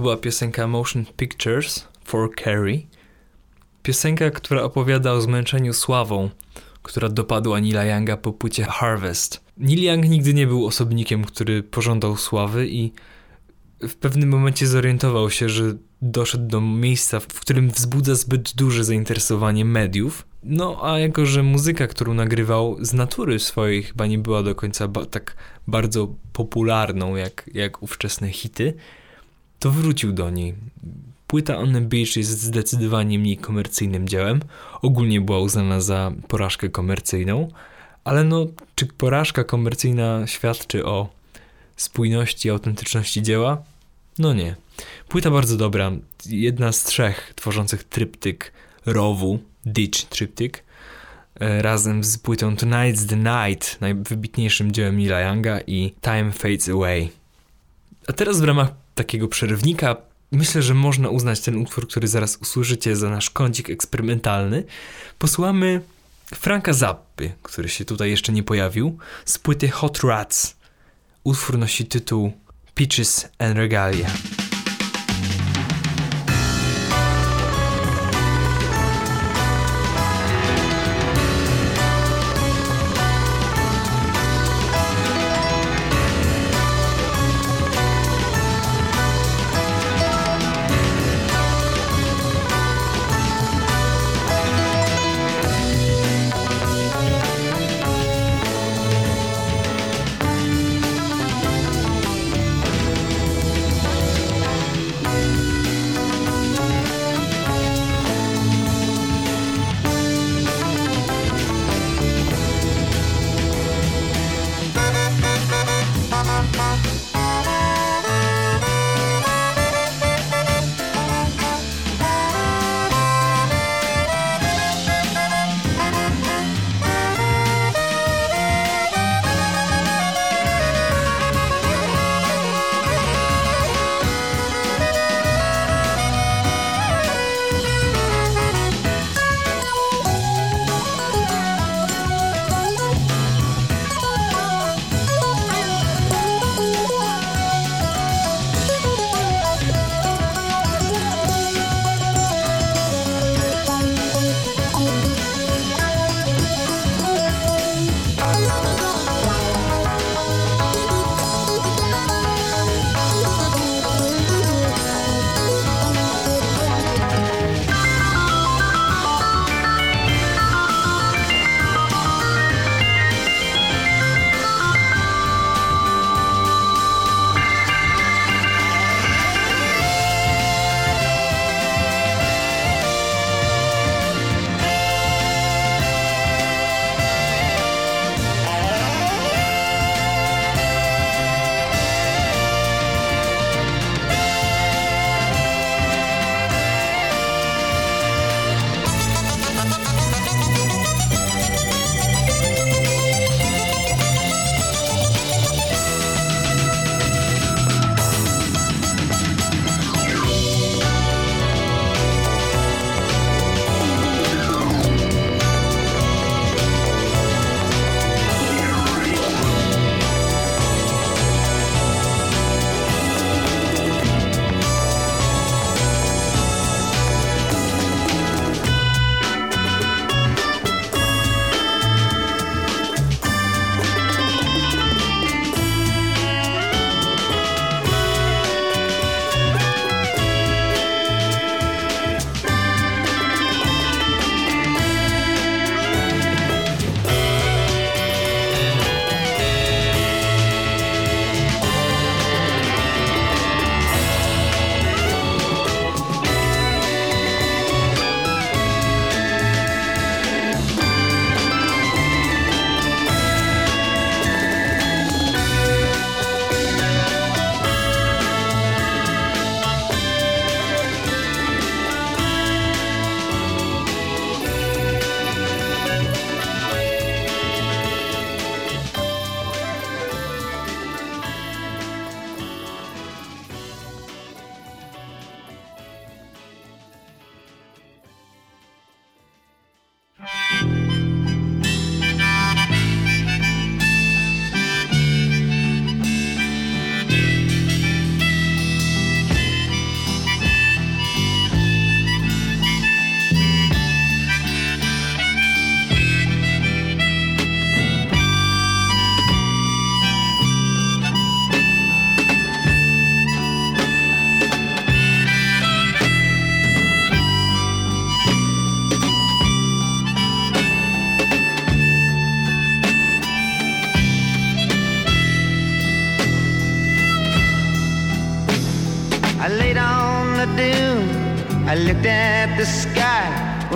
To 0.00 0.02
była 0.02 0.16
piosenka 0.16 0.66
Motion 0.66 1.04
Pictures 1.16 1.88
for 2.04 2.30
Carrie. 2.44 2.86
Piosenka, 3.82 4.30
która 4.30 4.62
opowiada 4.62 5.12
o 5.12 5.20
zmęczeniu 5.20 5.72
sławą, 5.72 6.30
która 6.82 7.08
dopadła 7.08 7.60
Nila 7.60 7.84
Younga 7.84 8.16
po 8.16 8.32
płycie 8.32 8.64
Harvest. 8.64 9.44
Neil 9.56 9.82
Young 9.84 10.08
nigdy 10.08 10.34
nie 10.34 10.46
był 10.46 10.66
osobnikiem, 10.66 11.24
który 11.24 11.62
pożądał 11.62 12.16
sławy 12.16 12.68
i 12.68 12.92
w 13.80 13.94
pewnym 13.94 14.28
momencie 14.28 14.66
zorientował 14.66 15.30
się, 15.30 15.48
że 15.48 15.74
doszedł 16.02 16.46
do 16.46 16.60
miejsca, 16.60 17.20
w 17.20 17.26
którym 17.26 17.70
wzbudza 17.70 18.14
zbyt 18.14 18.54
duże 18.56 18.84
zainteresowanie 18.84 19.64
mediów. 19.64 20.26
No 20.42 20.80
a 20.82 20.98
jako, 20.98 21.26
że 21.26 21.42
muzyka, 21.42 21.86
którą 21.86 22.14
nagrywał 22.14 22.84
z 22.84 22.92
natury 22.92 23.38
swojej 23.38 23.82
chyba 23.82 24.06
nie 24.06 24.18
była 24.18 24.42
do 24.42 24.54
końca 24.54 24.88
ba- 24.88 25.06
tak 25.06 25.36
bardzo 25.66 26.14
popularną 26.32 27.16
jak, 27.16 27.50
jak 27.54 27.82
ówczesne 27.82 28.28
hity, 28.30 28.74
to 29.60 29.70
wrócił 29.70 30.12
do 30.12 30.30
niej. 30.30 30.54
Płyta 31.26 31.58
On 31.58 31.72
the 31.72 31.80
Beach 31.80 32.16
jest 32.16 32.42
zdecydowanie 32.42 33.18
mniej 33.18 33.36
komercyjnym 33.36 34.08
dziełem. 34.08 34.40
Ogólnie 34.82 35.20
była 35.20 35.38
uznana 35.38 35.80
za 35.80 36.12
porażkę 36.28 36.68
komercyjną, 36.68 37.48
ale 38.04 38.24
no, 38.24 38.46
czy 38.74 38.86
porażka 38.86 39.44
komercyjna 39.44 40.26
świadczy 40.26 40.86
o 40.86 41.08
spójności 41.76 42.48
i 42.48 42.50
autentyczności 42.50 43.22
dzieła? 43.22 43.62
No 44.18 44.34
nie. 44.34 44.56
Płyta 45.08 45.30
bardzo 45.30 45.56
dobra. 45.56 45.92
Jedna 46.26 46.72
z 46.72 46.84
trzech 46.84 47.32
tworzących 47.36 47.84
tryptyk 47.84 48.52
rowu, 48.86 49.38
Ditch 49.66 50.04
tryptyk, 50.04 50.62
e, 51.40 51.62
razem 51.62 52.04
z 52.04 52.18
płytą 52.18 52.54
Tonight's 52.54 53.08
the 53.08 53.16
Night, 53.16 53.80
najwybitniejszym 53.80 54.72
dziełem 54.72 54.98
Nila 54.98 55.20
Younga 55.20 55.60
i 55.66 55.94
Time 56.00 56.32
Fades 56.32 56.68
Away. 56.68 57.08
A 58.08 58.12
teraz 58.12 58.40
w 58.40 58.44
ramach 58.44 58.72
takiego 59.04 59.28
przerywnika 59.28 59.96
myślę, 60.32 60.62
że 60.62 60.74
można 60.74 61.08
uznać 61.08 61.40
ten 61.40 61.56
utwór, 61.56 61.88
który 61.88 62.08
zaraz 62.08 62.36
usłyszycie 62.36 62.96
za 62.96 63.10
nasz 63.10 63.30
kącik 63.30 63.70
eksperymentalny. 63.70 64.64
Posłuchamy 65.18 65.80
Franka 66.34 66.72
Zappy, 66.72 67.32
który 67.42 67.68
się 67.68 67.84
tutaj 67.84 68.10
jeszcze 68.10 68.32
nie 68.32 68.42
pojawił, 68.42 68.98
z 69.24 69.38
płyty 69.38 69.68
Hot 69.68 70.00
Rats. 70.04 70.56
Utwór 71.24 71.58
nosi 71.58 71.86
tytuł 71.86 72.32
Peaches 72.74 73.28
and 73.38 73.56
Regalia. 73.56 74.10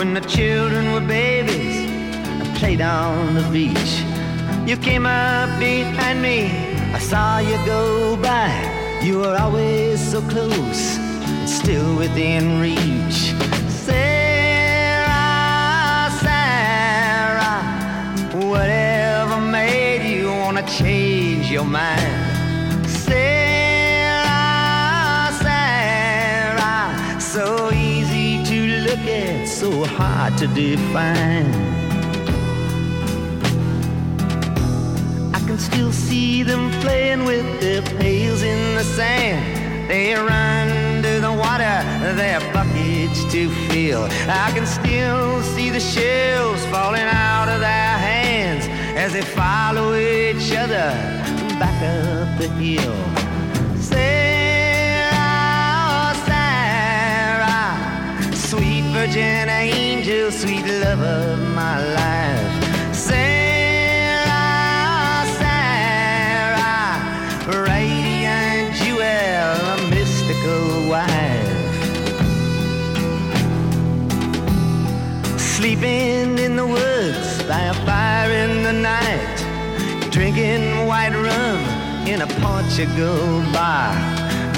When 0.04 0.12
the 0.12 0.20
children 0.28 0.92
were 0.92 1.00
babies. 1.00 1.88
I 2.42 2.44
played 2.58 2.82
on 2.82 3.34
the 3.34 3.42
beach. 3.50 4.02
You 4.68 4.76
came 4.76 5.06
up 5.06 5.58
behind 5.58 6.20
me. 6.20 6.50
I 6.92 6.98
saw 6.98 7.38
you 7.38 7.56
go 7.64 8.16
by. 8.16 8.50
You 9.02 9.20
were 9.20 9.36
always 9.36 10.00
so 10.12 10.20
close, 10.28 10.98
and 10.98 11.48
still 11.48 11.96
within 11.96 12.60
reach. 12.60 13.32
Sarah, 13.86 15.10
Sarah, 16.24 17.62
whatever 18.50 19.40
made 19.40 20.04
you 20.16 20.28
wanna 20.28 20.66
change 20.66 21.50
your 21.50 21.64
mind? 21.64 22.23
So 29.64 29.84
hard 29.96 30.36
to 30.36 30.46
define. 30.48 31.48
I 35.32 35.40
can 35.46 35.58
still 35.58 35.90
see 35.90 36.42
them 36.42 36.70
playing 36.82 37.24
with 37.24 37.46
their 37.62 37.80
pails 37.98 38.42
in 38.42 38.74
the 38.74 38.84
sand. 38.84 39.42
They 39.88 40.12
run 40.12 41.02
to 41.02 41.12
the 41.26 41.32
water, 41.32 41.76
their 42.14 42.40
buckets 42.52 43.24
to 43.32 43.48
fill. 43.68 44.04
I 44.28 44.50
can 44.54 44.66
still 44.66 45.42
see 45.54 45.70
the 45.70 45.80
shells 45.80 46.62
falling 46.66 47.08
out 47.30 47.48
of 47.48 47.60
their 47.60 47.96
hands 48.10 48.66
as 49.02 49.14
they 49.14 49.22
follow 49.22 49.94
each 49.94 50.52
other 50.52 50.88
back 51.58 51.78
up 51.82 52.38
the 52.38 52.48
hill. 52.60 53.23
Virgin 59.06 59.48
angel, 59.50 60.30
sweet 60.30 60.64
love 60.64 61.02
of 61.02 61.38
my 61.54 61.78
life. 61.92 62.94
Sarah, 62.94 64.24
Sarah, 65.38 66.96
radiant 67.68 68.74
jewel, 68.74 69.02
a 69.02 69.76
mystical 69.90 70.88
wife. 70.88 71.78
Sleeping 75.38 76.38
in 76.38 76.56
the 76.56 76.66
woods 76.66 77.42
by 77.42 77.60
a 77.60 77.74
fire 77.84 78.30
in 78.30 78.62
the 78.62 78.72
night, 78.72 79.36
drinking 80.10 80.86
white 80.86 81.12
rum 81.12 81.60
in 82.08 82.22
a 82.22 82.26
Portugal 82.40 83.42
bar. 83.52 83.92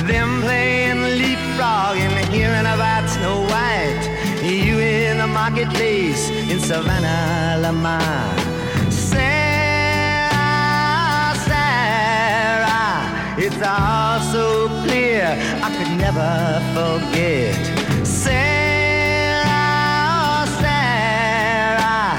Them 0.06 0.40
playing 0.42 1.02
leapfrog 1.02 1.96
and 1.98 2.28
hearing 2.32 2.60
about 2.60 3.08
Snow 3.10 3.40
White. 3.40 4.05
You 4.46 4.78
in 4.78 5.18
the 5.18 5.26
marketplace 5.26 6.30
in 6.30 6.60
Savannah, 6.60 7.58
Lamar. 7.62 8.00
Sarah, 8.92 10.38
Sarah, 11.48 13.10
it's 13.36 13.60
all 13.60 14.20
so 14.32 14.68
clear 14.84 15.36
I 15.64 15.68
could 15.76 15.90
never 15.98 16.62
forget. 16.76 17.56
Sarah, 18.06 19.46
Sarah, 20.62 22.14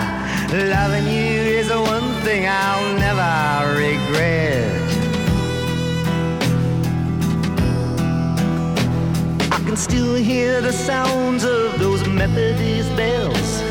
loving 0.52 1.08
you 1.08 1.40
is 1.60 1.70
the 1.70 1.80
one 1.80 2.12
thing 2.26 2.46
I'll 2.46 2.98
never 3.00 3.74
regret. 3.80 4.68
I 9.50 9.60
can 9.66 9.78
still 9.78 10.16
hear 10.16 10.60
the 10.60 10.74
sounds 10.74 11.46
of 11.46 11.80
those 11.80 11.87
Methodist 12.18 12.96
bells. 12.96 13.62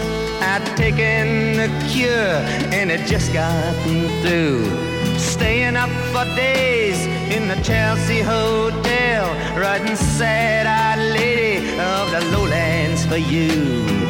I'd 0.40 0.64
taken 0.76 1.56
the 1.56 1.68
cure 1.88 2.38
and 2.72 2.90
it 2.90 3.04
just 3.06 3.32
gotten 3.32 4.08
through. 4.22 5.18
Staying 5.18 5.76
up 5.76 5.90
for 6.12 6.24
days 6.36 6.98
in 7.34 7.48
the 7.48 7.56
Chelsea 7.62 8.20
Hotel, 8.20 9.24
writing 9.58 9.96
sad-eyed 9.96 10.98
lady 11.12 11.70
of 11.78 12.10
the 12.12 12.20
lowlands 12.30 13.04
for 13.04 13.16
you. 13.16 14.06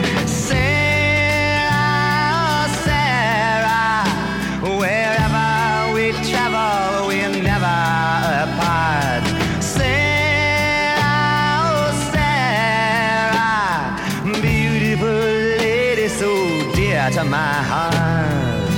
My 17.57 17.63
heart. 17.63 18.71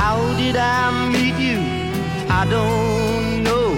How 0.00 0.18
did 0.40 0.56
I 0.56 0.82
meet 1.14 1.36
you? 1.48 1.58
I 2.40 2.42
don't 2.56 3.44
know. 3.46 3.68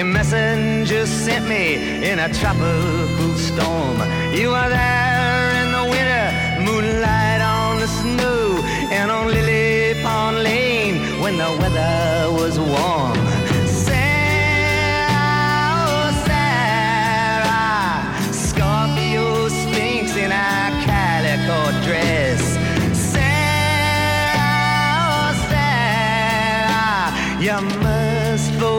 A 0.00 0.02
messenger 0.02 1.06
sent 1.06 1.44
me 1.48 1.64
in 2.10 2.18
a 2.26 2.28
tropical 2.40 3.32
storm. 3.48 3.98
You 4.38 4.48
were 4.54 4.70
there 4.80 5.48
in 5.62 5.68
the 5.78 5.84
winter, 5.92 6.26
moonlight 6.66 7.40
on 7.56 7.78
the 7.82 7.88
snow, 8.00 8.40
and 8.98 9.08
on 9.16 9.24
Lily 9.28 10.02
Pond 10.02 10.36
Lane 10.48 10.96
when 11.22 11.34
the 11.42 11.50
weather 11.60 12.32
was 12.40 12.54
warm. 12.58 13.27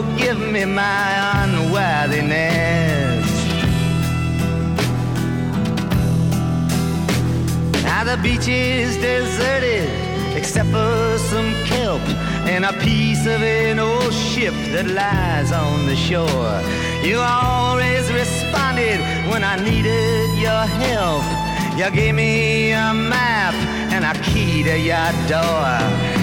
Forgive 0.02 0.40
me 0.40 0.64
my 0.64 1.44
unworthiness. 1.44 3.28
Now 7.84 8.04
the 8.06 8.18
beach 8.24 8.48
is 8.48 8.96
deserted 8.96 9.90
except 10.38 10.70
for 10.70 11.18
some 11.18 11.52
kelp 11.66 12.02
and 12.48 12.64
a 12.64 12.74
piece 12.80 13.26
of 13.26 13.42
an 13.42 13.80
old 13.80 14.14
ship 14.14 14.54
that 14.74 14.88
lies 14.88 15.52
on 15.52 15.86
the 15.86 15.98
shore. 15.98 16.62
You 17.04 17.18
always 17.20 18.10
responded 18.14 19.00
when 19.30 19.44
I 19.44 19.58
needed 19.58 20.30
your 20.40 20.66
help. 20.86 21.26
You 21.78 21.92
gave 21.92 22.16
me 22.16 22.72
a 22.72 22.94
map 22.94 23.54
and 23.94 24.06
a 24.06 24.14
key 24.24 24.64
to 24.64 24.80
your 24.80 25.12
door. 25.28 26.19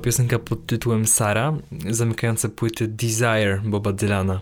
Piosenka 0.00 0.38
pod 0.38 0.66
tytułem 0.66 1.06
Sara, 1.06 1.56
zamykająca 1.90 2.48
płytę 2.48 2.88
Desire 2.88 3.62
Boba 3.64 3.92
Dylana. 3.92 4.40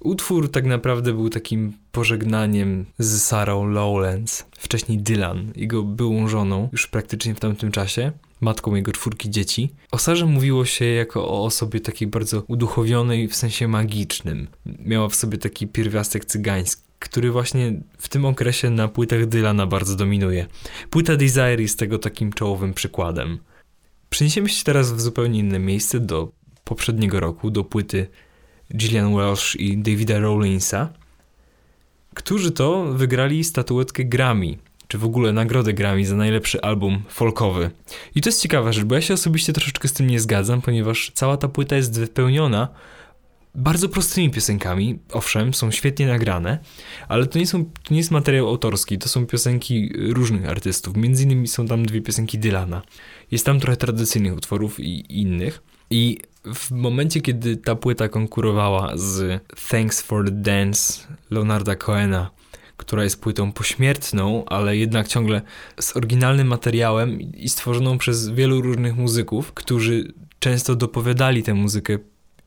Utwór 0.00 0.50
tak 0.50 0.66
naprawdę 0.66 1.12
był 1.12 1.30
takim 1.30 1.72
pożegnaniem 1.92 2.86
z 2.98 3.22
Sarah 3.22 3.64
Lowlands, 3.68 4.44
wcześniej 4.58 4.98
Dylan, 4.98 5.52
jego 5.56 5.82
byłą 5.82 6.28
żoną, 6.28 6.68
już 6.72 6.86
praktycznie 6.86 7.34
w 7.34 7.40
tamtym 7.40 7.72
czasie, 7.72 8.12
matką 8.40 8.74
jego 8.74 8.92
czwórki 8.92 9.30
dzieci. 9.30 9.74
O 9.90 9.98
Sarze 9.98 10.26
mówiło 10.26 10.64
się 10.64 10.84
jako 10.84 11.28
o 11.28 11.44
osobie 11.44 11.80
takiej 11.80 12.08
bardzo 12.08 12.42
uduchowionej 12.48 13.28
w 13.28 13.36
sensie 13.36 13.68
magicznym. 13.68 14.48
Miała 14.66 15.08
w 15.08 15.14
sobie 15.14 15.38
taki 15.38 15.66
pierwiastek 15.66 16.24
cygański, 16.24 16.82
który 16.98 17.30
właśnie 17.30 17.80
w 17.98 18.08
tym 18.08 18.24
okresie 18.24 18.70
na 18.70 18.88
płytach 18.88 19.26
Dylana 19.26 19.66
bardzo 19.66 19.96
dominuje. 19.96 20.46
Płyta 20.90 21.16
Desire 21.16 21.62
jest 21.62 21.78
tego 21.78 21.98
takim 21.98 22.32
czołowym 22.32 22.74
przykładem. 22.74 23.38
Przeniesiemy 24.12 24.48
się 24.48 24.64
teraz 24.64 24.92
w 24.92 25.00
zupełnie 25.00 25.38
inne 25.38 25.58
miejsce, 25.58 26.00
do 26.00 26.32
poprzedniego 26.64 27.20
roku, 27.20 27.50
do 27.50 27.64
płyty 27.64 28.06
Gillian 28.76 29.16
Welsh 29.16 29.56
i 29.56 29.78
Davida 29.78 30.18
Rawlinsa, 30.18 30.88
którzy 32.14 32.50
to 32.50 32.84
wygrali 32.84 33.44
statuetkę 33.44 34.04
Grammy, 34.04 34.56
czy 34.88 34.98
w 34.98 35.04
ogóle 35.04 35.32
nagrodę 35.32 35.72
Grammy 35.72 36.06
za 36.06 36.16
najlepszy 36.16 36.60
album 36.60 37.02
folkowy. 37.08 37.70
I 38.14 38.20
to 38.20 38.28
jest 38.28 38.42
ciekawa 38.42 38.72
rzecz, 38.72 38.84
bo 38.84 38.94
ja 38.94 39.00
się 39.00 39.14
osobiście 39.14 39.52
troszeczkę 39.52 39.88
z 39.88 39.92
tym 39.92 40.06
nie 40.06 40.20
zgadzam, 40.20 40.62
ponieważ 40.62 41.12
cała 41.14 41.36
ta 41.36 41.48
płyta 41.48 41.76
jest 41.76 42.00
wypełniona 42.00 42.68
bardzo 43.54 43.88
prostymi 43.88 44.30
piosenkami. 44.30 44.98
Owszem, 45.12 45.54
są 45.54 45.70
świetnie 45.70 46.06
nagrane, 46.06 46.58
ale 47.08 47.26
to 47.26 47.38
nie, 47.38 47.46
są, 47.46 47.64
to 47.64 47.94
nie 47.94 47.98
jest 47.98 48.10
materiał 48.10 48.48
autorski, 48.48 48.98
to 48.98 49.08
są 49.08 49.26
piosenki 49.26 49.92
różnych 49.94 50.48
artystów. 50.48 50.96
Między 50.96 51.22
innymi 51.22 51.48
są 51.48 51.66
tam 51.66 51.86
dwie 51.86 52.02
piosenki 52.02 52.38
Dylana. 52.38 52.82
Jest 53.32 53.46
tam 53.46 53.60
trochę 53.60 53.76
tradycyjnych 53.76 54.36
utworów 54.36 54.80
i 54.80 55.20
innych. 55.20 55.62
I 55.90 56.18
w 56.54 56.70
momencie, 56.70 57.20
kiedy 57.20 57.56
ta 57.56 57.74
płyta 57.76 58.08
konkurowała 58.08 58.92
z 58.96 59.42
Thanks 59.68 60.02
for 60.02 60.24
the 60.24 60.30
Dance 60.30 61.02
Leonarda 61.30 61.76
Cohena, 61.76 62.30
która 62.76 63.04
jest 63.04 63.20
płytą 63.20 63.52
pośmiertną, 63.52 64.44
ale 64.44 64.76
jednak 64.76 65.08
ciągle 65.08 65.42
z 65.80 65.96
oryginalnym 65.96 66.46
materiałem 66.46 67.20
i 67.20 67.48
stworzoną 67.48 67.98
przez 67.98 68.28
wielu 68.28 68.60
różnych 68.60 68.96
muzyków, 68.96 69.52
którzy 69.52 70.12
często 70.38 70.74
dopowiadali 70.74 71.42
tę 71.42 71.54
muzykę 71.54 71.98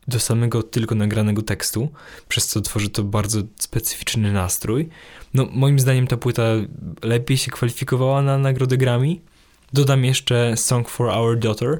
do 0.08 0.20
samego 0.20 0.62
tylko 0.62 0.94
nagranego 0.94 1.42
tekstu, 1.42 1.88
przez 2.28 2.46
co 2.46 2.60
tworzy 2.60 2.90
to 2.90 3.02
bardzo 3.02 3.42
specyficzny 3.58 4.32
nastrój. 4.32 4.88
No, 5.34 5.48
moim 5.52 5.78
zdaniem 5.78 6.06
ta 6.06 6.16
płyta 6.16 6.42
lepiej 7.02 7.36
się 7.36 7.50
kwalifikowała 7.50 8.22
na 8.22 8.38
nagrodę 8.38 8.76
Grammy. 8.76 9.16
Dodam 9.72 10.04
jeszcze 10.04 10.56
Song 10.56 10.88
for 10.88 11.08
Our 11.08 11.38
Daughter, 11.38 11.78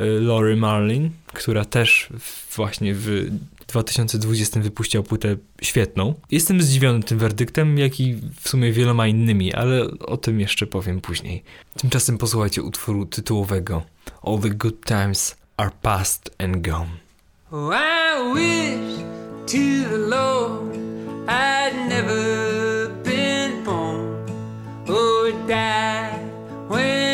y, 0.00 0.04
Lori 0.20 0.56
Marlin, 0.56 1.10
która 1.32 1.64
też 1.64 2.08
właśnie 2.56 2.94
w 2.94 3.30
2020 3.68 4.60
wypuściła 4.60 5.04
płytę 5.04 5.36
świetną. 5.62 6.14
Jestem 6.30 6.62
zdziwiony 6.62 7.02
tym 7.02 7.18
werdyktem, 7.18 7.78
jak 7.78 8.00
i 8.00 8.14
w 8.40 8.48
sumie 8.48 8.72
wieloma 8.72 9.06
innymi, 9.06 9.54
ale 9.54 9.90
o 9.90 10.16
tym 10.16 10.40
jeszcze 10.40 10.66
powiem 10.66 11.00
później. 11.00 11.42
Tymczasem 11.76 12.18
posłuchajcie 12.18 12.62
utworu 12.62 13.06
tytułowego 13.06 13.82
All 14.22 14.38
the 14.38 14.50
Good 14.50 14.84
Times 14.84 15.36
Are 15.56 15.70
Past 15.82 16.30
and 16.38 16.66
Gone. 16.66 16.90
Oh, 17.52 17.74
I 17.74 18.34
wish 18.34 18.98
to 19.46 19.88
the 19.90 19.98
Lord 19.98 20.76
I'd 21.28 21.88
never 21.88 22.88
been 23.04 23.64
born 23.64 24.30
or 24.88 25.32
died 25.46 26.20
when 26.68 27.07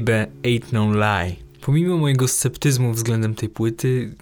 Baby 0.00 0.26
Ain't 0.42 0.72
No 0.72 0.92
Lie. 0.92 1.36
Pomimo 1.60 1.96
mojego 1.96 2.28
sceptyzmu 2.28 2.92
względem 2.92 3.34
tej 3.34 3.48
płyty, 3.48 4.14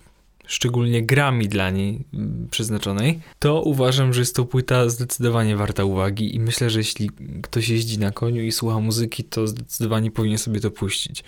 szczególnie 0.46 1.02
grami 1.02 1.48
dla 1.48 1.70
niej 1.70 2.04
mm, 2.14 2.48
przeznaczonej, 2.50 3.20
to 3.38 3.62
uważam, 3.62 4.12
że 4.12 4.20
jest 4.20 4.36
to 4.36 4.44
płyta 4.44 4.88
zdecydowanie 4.88 5.56
warta 5.56 5.84
uwagi 5.84 6.36
i 6.36 6.40
myślę, 6.40 6.70
że 6.70 6.78
jeśli 6.78 7.10
ktoś 7.42 7.68
jeździ 7.68 7.98
na 7.98 8.10
koniu 8.10 8.42
i 8.42 8.52
słucha 8.52 8.80
muzyki, 8.80 9.24
to 9.24 9.46
zdecydowanie 9.46 10.10
powinien 10.10 10.38
sobie 10.38 10.60
to 10.60 10.70
puścić, 10.70 11.24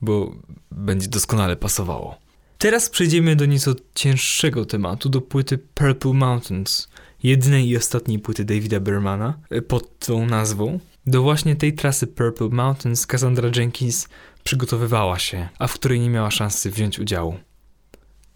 bo 0.00 0.34
będzie 0.70 1.08
doskonale 1.08 1.56
pasowało. 1.56 2.16
Teraz 2.58 2.90
przejdziemy 2.90 3.36
do 3.36 3.46
nieco 3.46 3.74
cięższego 3.94 4.64
tematu, 4.64 5.08
do 5.08 5.20
płyty 5.20 5.58
Purple 5.74 6.12
Mountains, 6.12 6.88
jednej 7.22 7.68
i 7.68 7.76
ostatniej 7.76 8.18
płyty 8.18 8.44
Davida 8.44 8.80
Bermana 8.80 9.38
e, 9.50 9.62
pod 9.62 9.98
tą 9.98 10.26
nazwą. 10.26 10.80
Do 11.06 11.22
właśnie 11.22 11.56
tej 11.56 11.72
trasy 11.72 12.06
Purple 12.06 12.48
Mountains 12.48 13.06
Cassandra 13.06 13.50
Jenkins 13.56 14.08
przygotowywała 14.44 15.18
się, 15.18 15.48
a 15.58 15.66
w 15.66 15.74
której 15.74 16.00
nie 16.00 16.10
miała 16.10 16.30
szansy 16.30 16.70
wziąć 16.70 16.98
udziału. 16.98 17.38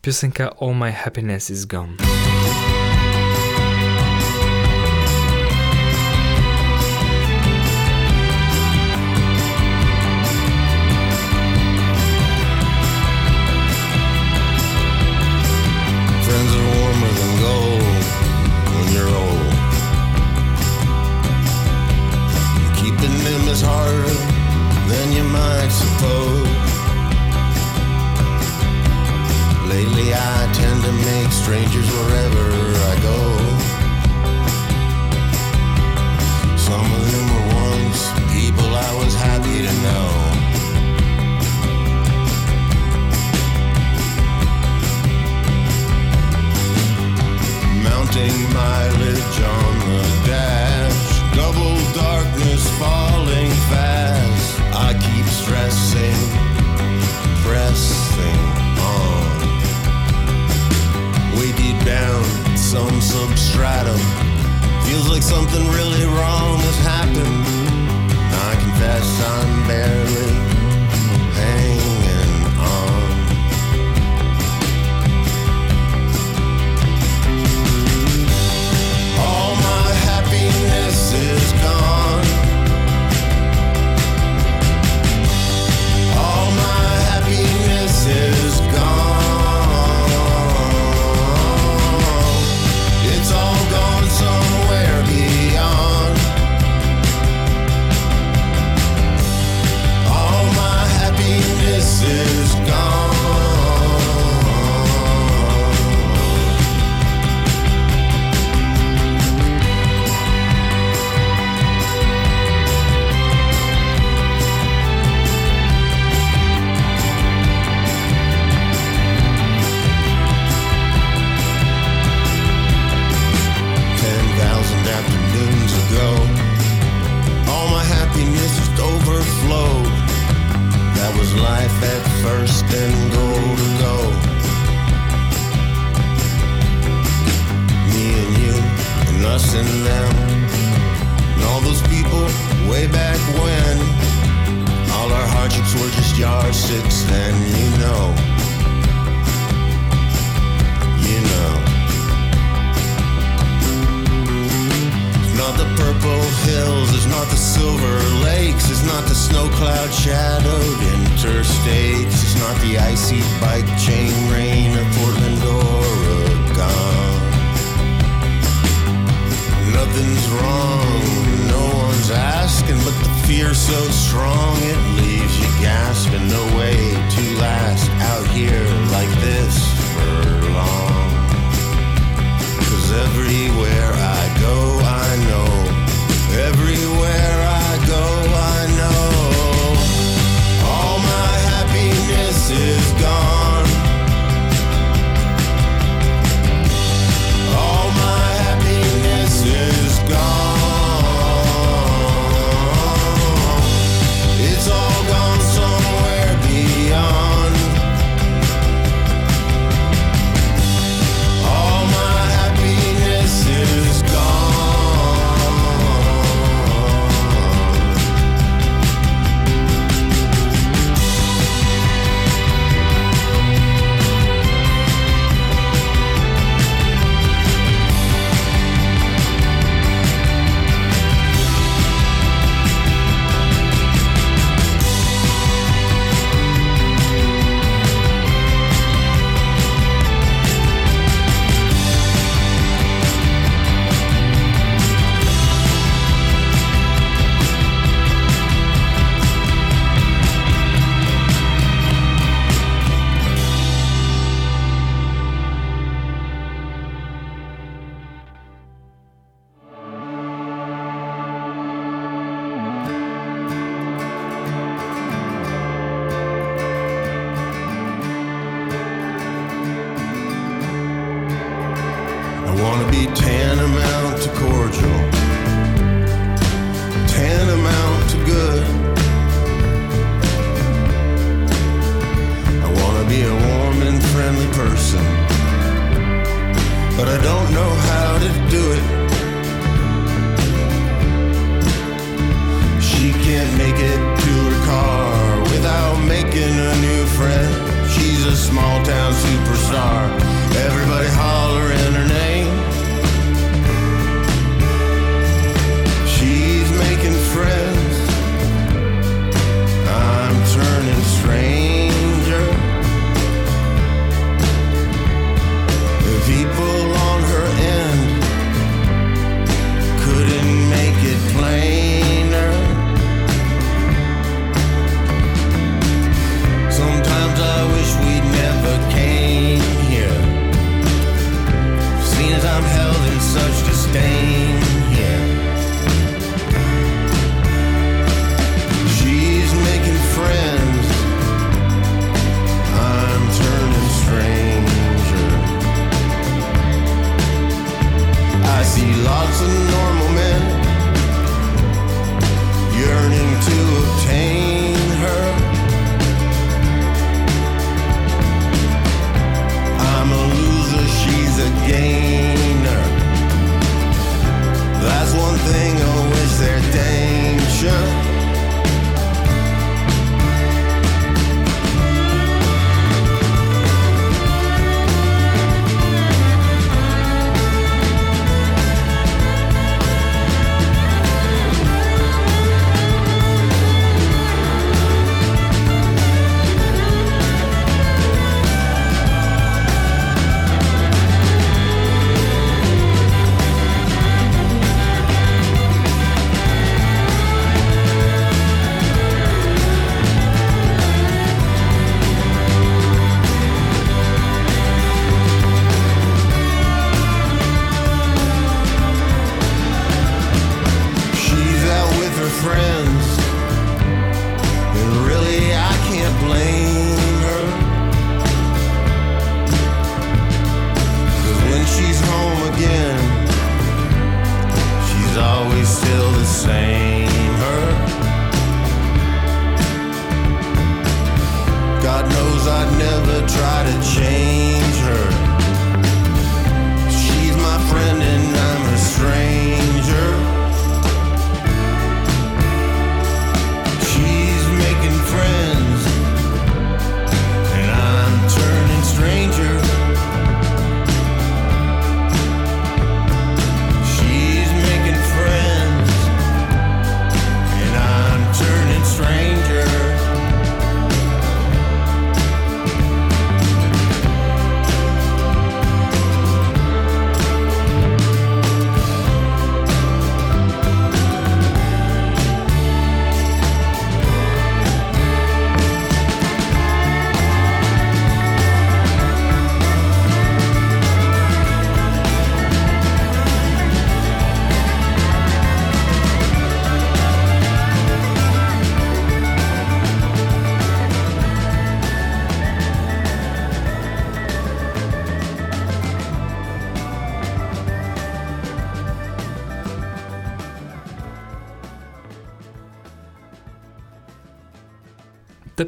Piosenka 0.03 0.57
All 0.61 0.77
My 0.77 0.93
Happiness 0.93 1.51
Is 1.51 1.67
Gone. 1.67 1.93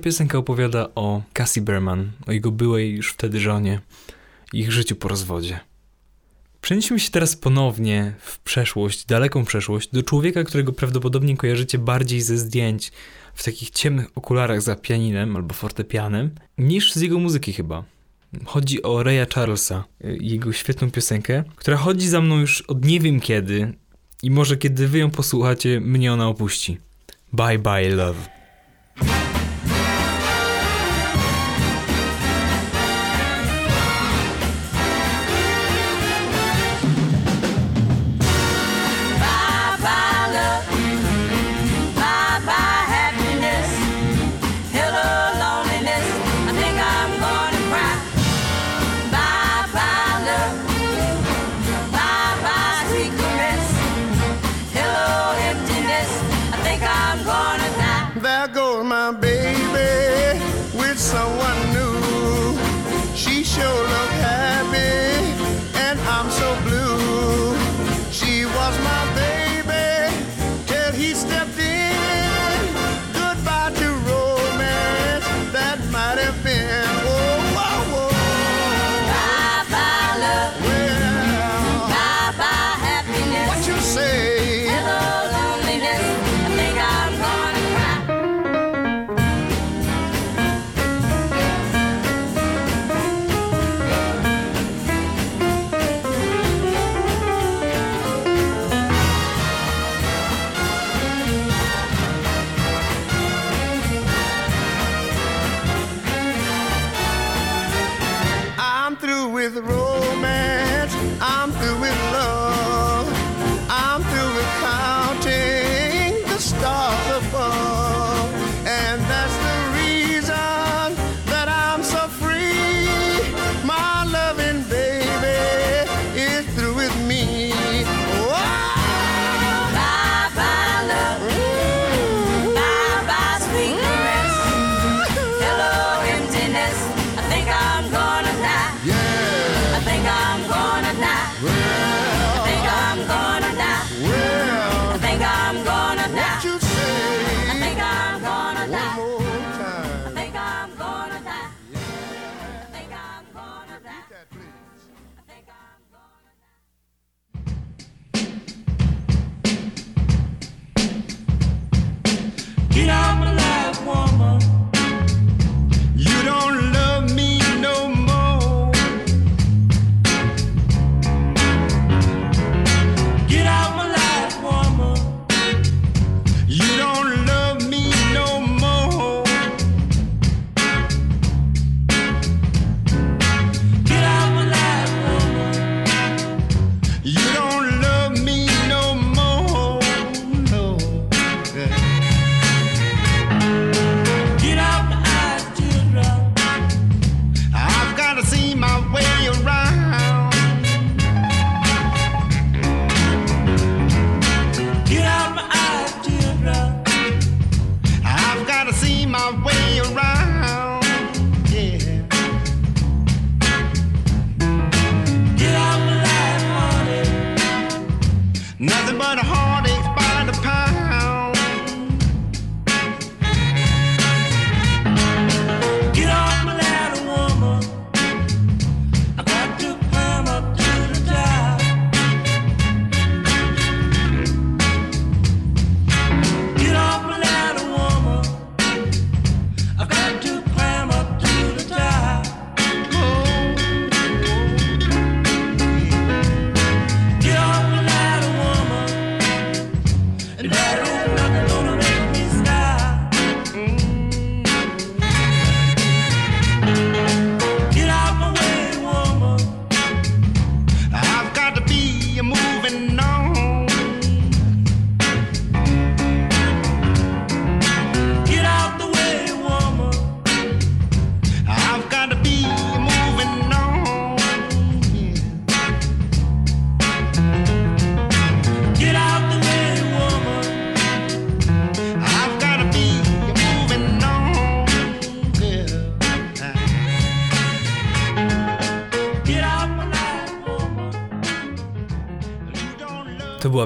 piosenka 0.02 0.38
opowiada 0.38 0.88
o 0.94 1.22
Cassie 1.32 1.60
Berman, 1.60 2.12
o 2.26 2.32
jego 2.32 2.50
byłej 2.50 2.96
już 2.96 3.12
wtedy 3.12 3.40
żonie, 3.40 3.80
ich 4.52 4.72
życiu 4.72 4.96
po 4.96 5.08
rozwodzie. 5.08 5.60
Przenieśmy 6.60 7.00
się 7.00 7.10
teraz 7.10 7.36
ponownie 7.36 8.14
w 8.20 8.38
przeszłość, 8.38 9.06
daleką 9.06 9.44
przeszłość, 9.44 9.88
do 9.92 10.02
człowieka, 10.02 10.44
którego 10.44 10.72
prawdopodobnie 10.72 11.36
kojarzycie 11.36 11.78
bardziej 11.78 12.20
ze 12.20 12.38
zdjęć 12.38 12.92
w 13.34 13.44
takich 13.44 13.70
ciemnych 13.70 14.06
okularach 14.14 14.62
za 14.62 14.76
pianinem 14.76 15.36
albo 15.36 15.54
fortepianem, 15.54 16.30
niż 16.58 16.92
z 16.94 17.00
jego 17.00 17.18
muzyki 17.18 17.52
chyba. 17.52 17.84
Chodzi 18.44 18.82
o 18.82 19.02
Raya 19.02 19.26
Charlesa, 19.34 19.84
y, 20.04 20.18
jego 20.20 20.52
świetną 20.52 20.90
piosenkę, 20.90 21.44
która 21.56 21.76
chodzi 21.76 22.08
za 22.08 22.20
mną 22.20 22.38
już 22.38 22.60
od 22.60 22.84
nie 22.84 23.00
wiem 23.00 23.20
kiedy 23.20 23.72
i 24.22 24.30
może 24.30 24.56
kiedy 24.56 24.88
wy 24.88 24.98
ją 24.98 25.10
posłuchacie, 25.10 25.80
mnie 25.80 26.12
ona 26.12 26.28
opuści. 26.28 26.78
Bye 27.32 27.58
bye 27.58 27.88
love. 27.88 28.41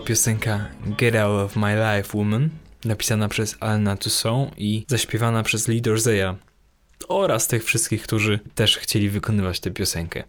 Piosenka 0.07 0.69
Get 0.99 1.15
Out 1.15 1.45
of 1.45 1.57
My 1.57 1.75
Life 1.75 2.19
Woman, 2.19 2.49
napisana 2.85 3.29
przez 3.29 3.57
Alna 3.61 3.97
Toussaint 3.97 4.51
i 4.59 4.85
zaśpiewana 4.89 5.43
przez 5.43 5.69
Lee 5.69 5.83
Dorzeya 5.83 6.35
oraz 7.09 7.49
tych 7.49 7.65
wszystkich, 7.65 8.03
którzy 8.03 8.41
też 8.55 8.77
chcieli 8.79 9.09
wykonywać 9.09 9.61
tę 9.61 9.71
piosenkę. 9.71 10.25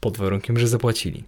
Pod 0.00 0.16
warunkiem, 0.16 0.58
że 0.58 0.68
zapłacili. 0.68 1.24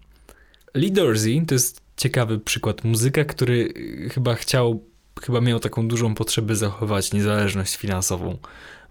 Lee 0.74 0.92
Dorsey 0.92 1.42
to 1.46 1.54
jest 1.54 1.80
ciekawy 1.96 2.38
przykład 2.38 2.84
muzyka, 2.84 3.24
który 3.24 3.72
y, 3.76 4.10
chyba 4.14 4.34
chciał, 4.34 4.84
chyba 5.22 5.40
miał 5.40 5.60
taką 5.60 5.88
dużą 5.88 6.14
potrzebę 6.14 6.56
zachować 6.56 7.12
niezależność 7.12 7.76
finansową. 7.76 8.38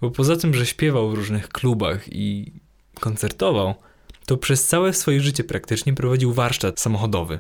Bo 0.02 0.12
poza 0.12 0.36
tym, 0.36 0.54
że 0.54 0.66
śpiewał 0.66 1.10
w 1.10 1.14
różnych 1.14 1.50
klubach 1.50 2.14
i 2.14 2.52
koncertował, 3.00 3.76
to 4.26 4.38
przez 4.38 4.68
całe 4.68 4.94
swoje 4.94 5.22
życie 5.22 5.44
praktycznie 5.44 5.94
prowadził 5.94 6.34
warsztat 6.34 6.80
samochodowy. 6.80 7.40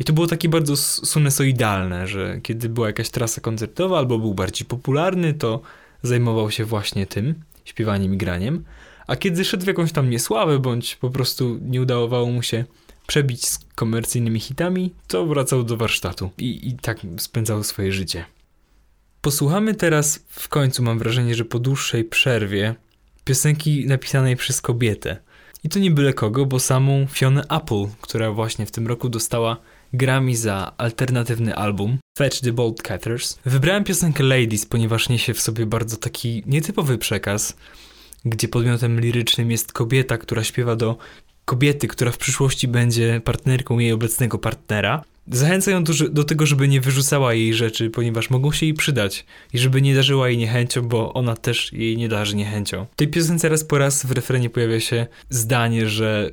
I 0.00 0.04
to 0.04 0.12
było 0.12 0.26
takie 0.26 0.48
bardzo 0.48 0.76
sinusoidalne, 1.04 2.06
że 2.06 2.40
kiedy 2.42 2.68
była 2.68 2.86
jakaś 2.86 3.10
trasa 3.10 3.40
koncertowa 3.40 3.98
albo 3.98 4.18
był 4.18 4.34
bardziej 4.34 4.66
popularny, 4.66 5.34
to 5.34 5.60
zajmował 6.02 6.50
się 6.50 6.64
właśnie 6.64 7.06
tym, 7.06 7.34
śpiewaniem 7.64 8.14
i 8.14 8.16
graniem. 8.16 8.64
A 9.06 9.16
kiedy 9.16 9.44
szedł 9.44 9.64
w 9.64 9.66
jakąś 9.66 9.92
tam 9.92 10.10
niesławę, 10.10 10.58
bądź 10.58 10.96
po 10.96 11.10
prostu 11.10 11.58
nie 11.62 11.80
udawało 11.82 12.30
mu 12.30 12.42
się 12.42 12.64
przebić 13.06 13.46
z 13.46 13.58
komercyjnymi 13.74 14.40
hitami, 14.40 14.92
to 15.08 15.26
wracał 15.26 15.62
do 15.62 15.76
warsztatu 15.76 16.30
i, 16.38 16.68
i 16.68 16.72
tak 16.72 16.98
spędzał 17.18 17.64
swoje 17.64 17.92
życie. 17.92 18.24
Posłuchamy 19.20 19.74
teraz, 19.74 20.24
w 20.28 20.48
końcu 20.48 20.82
mam 20.82 20.98
wrażenie, 20.98 21.34
że 21.34 21.44
po 21.44 21.58
dłuższej 21.58 22.04
przerwie, 22.04 22.74
piosenki 23.24 23.86
napisanej 23.86 24.36
przez 24.36 24.60
kobietę. 24.60 25.16
I 25.64 25.68
to 25.68 25.78
nie 25.78 25.90
byle 25.90 26.12
kogo, 26.12 26.46
bo 26.46 26.58
samą 26.60 27.06
Fionę 27.10 27.42
Apple, 27.48 27.86
która 28.00 28.32
właśnie 28.32 28.66
w 28.66 28.70
tym 28.70 28.86
roku 28.86 29.08
dostała 29.08 29.56
Grammy 29.96 30.36
za 30.36 30.72
alternatywny 30.78 31.54
album 31.54 31.98
Fetch 32.18 32.40
the 32.40 32.52
Bolt 32.52 32.82
Cutters. 32.82 33.38
Wybrałem 33.44 33.84
piosenkę 33.84 34.24
Ladies, 34.24 34.66
ponieważ 34.66 35.08
niesie 35.08 35.34
w 35.34 35.40
sobie 35.40 35.66
bardzo 35.66 35.96
taki 35.96 36.42
nietypowy 36.46 36.98
przekaz, 36.98 37.56
gdzie 38.24 38.48
podmiotem 38.48 39.00
lirycznym 39.00 39.50
jest 39.50 39.72
kobieta, 39.72 40.18
która 40.18 40.44
śpiewa 40.44 40.76
do 40.76 40.96
kobiety, 41.44 41.88
która 41.88 42.10
w 42.10 42.18
przyszłości 42.18 42.68
będzie 42.68 43.20
partnerką 43.24 43.78
jej 43.78 43.92
obecnego 43.92 44.38
partnera. 44.38 45.04
Zachęca 45.30 45.70
ją 45.70 45.84
do, 45.84 45.92
do 46.10 46.24
tego, 46.24 46.46
żeby 46.46 46.68
nie 46.68 46.80
wyrzucała 46.80 47.34
jej 47.34 47.54
rzeczy, 47.54 47.90
ponieważ 47.90 48.30
mogą 48.30 48.52
się 48.52 48.66
jej 48.66 48.74
przydać 48.74 49.24
i 49.52 49.58
żeby 49.58 49.82
nie 49.82 49.94
darzyła 49.94 50.28
jej 50.28 50.38
niechęcią, 50.38 50.82
bo 50.82 51.12
ona 51.12 51.36
też 51.36 51.72
jej 51.72 51.96
nie 51.96 52.08
darzy 52.08 52.36
niechęcią. 52.36 52.86
W 52.92 52.96
tej 52.96 53.08
piosence 53.08 53.48
raz 53.48 53.64
po 53.64 53.78
raz 53.78 54.06
w 54.06 54.10
refrenie 54.10 54.50
pojawia 54.50 54.80
się 54.80 55.06
zdanie, 55.30 55.88
że 55.88 56.30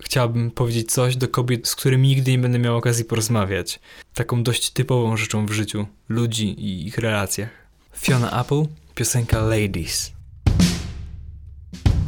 chciałabym 0.00 0.50
powiedzieć 0.50 0.92
coś 0.92 1.16
do 1.16 1.28
kobiet, 1.28 1.68
z 1.68 1.76
którymi 1.76 2.08
nigdy 2.08 2.30
nie 2.30 2.38
będę 2.38 2.58
miał 2.58 2.76
okazji 2.76 3.04
porozmawiać. 3.04 3.80
Taką 4.14 4.42
dość 4.42 4.70
typową 4.70 5.16
rzeczą 5.16 5.46
w 5.46 5.52
życiu 5.52 5.86
ludzi 6.08 6.46
i 6.46 6.86
ich 6.86 6.98
relacjach. 6.98 7.50
Fiona 7.96 8.40
Apple, 8.40 8.64
piosenka 8.94 9.40
Ladies. 9.42 10.12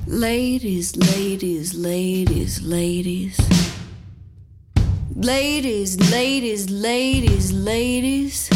Ladies, 0.09 0.97
ladies, 0.97 1.75
ladies, 1.75 2.63
ladies. 2.63 3.37
Ladies, 5.17 5.97
ladies, 6.11 6.71
ladies, 6.71 7.53
ladies. 7.53 8.51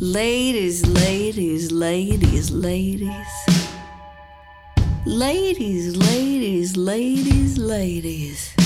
Ladies, 0.00 0.86
ladies, 0.86 1.70
ladies, 1.70 2.50
ladies. 2.50 3.59
Ladies, 5.06 5.96
ladies, 5.96 6.76
ladies, 6.76 7.56
ladies. 7.56 8.59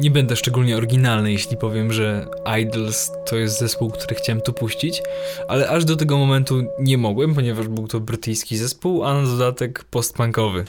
Nie 0.00 0.10
będę 0.10 0.36
szczególnie 0.36 0.76
oryginalny, 0.76 1.32
jeśli 1.32 1.56
powiem, 1.56 1.92
że 1.92 2.26
Idols 2.60 3.10
to 3.26 3.36
jest 3.36 3.58
zespół, 3.58 3.90
który 3.90 4.14
chciałem 4.14 4.40
tu 4.40 4.52
puścić, 4.52 5.02
ale 5.48 5.68
aż 5.68 5.84
do 5.84 5.96
tego 5.96 6.18
momentu 6.18 6.62
nie 6.78 6.98
mogłem, 6.98 7.34
ponieważ 7.34 7.68
był 7.68 7.88
to 7.88 8.00
brytyjski 8.00 8.56
zespół, 8.56 9.04
a 9.04 9.14
na 9.14 9.22
dodatek 9.22 9.84
postpunkowy, 9.84 10.64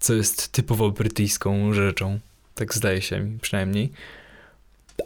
co 0.00 0.14
jest 0.14 0.52
typowo 0.52 0.90
brytyjską 0.90 1.72
rzeczą. 1.72 2.18
Tak 2.54 2.74
zdaje 2.74 3.02
się 3.02 3.20
mi 3.20 3.38
przynajmniej. 3.38 3.92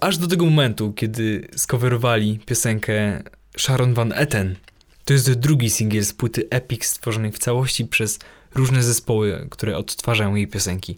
Aż 0.00 0.18
do 0.18 0.26
tego 0.26 0.44
momentu, 0.44 0.92
kiedy 0.92 1.48
skowerowali 1.56 2.38
piosenkę 2.46 3.22
Sharon 3.58 3.94
Van 3.94 4.12
Etten. 4.12 4.56
To 5.04 5.12
jest 5.12 5.32
drugi 5.32 5.70
singiel 5.70 6.04
z 6.04 6.12
płyty 6.12 6.46
Epic 6.50 6.84
stworzonej 6.84 7.32
w 7.32 7.38
całości 7.38 7.84
przez 7.84 8.18
różne 8.54 8.82
zespoły, 8.82 9.46
które 9.50 9.76
odtwarzają 9.76 10.34
jej 10.34 10.46
piosenki 10.46 10.96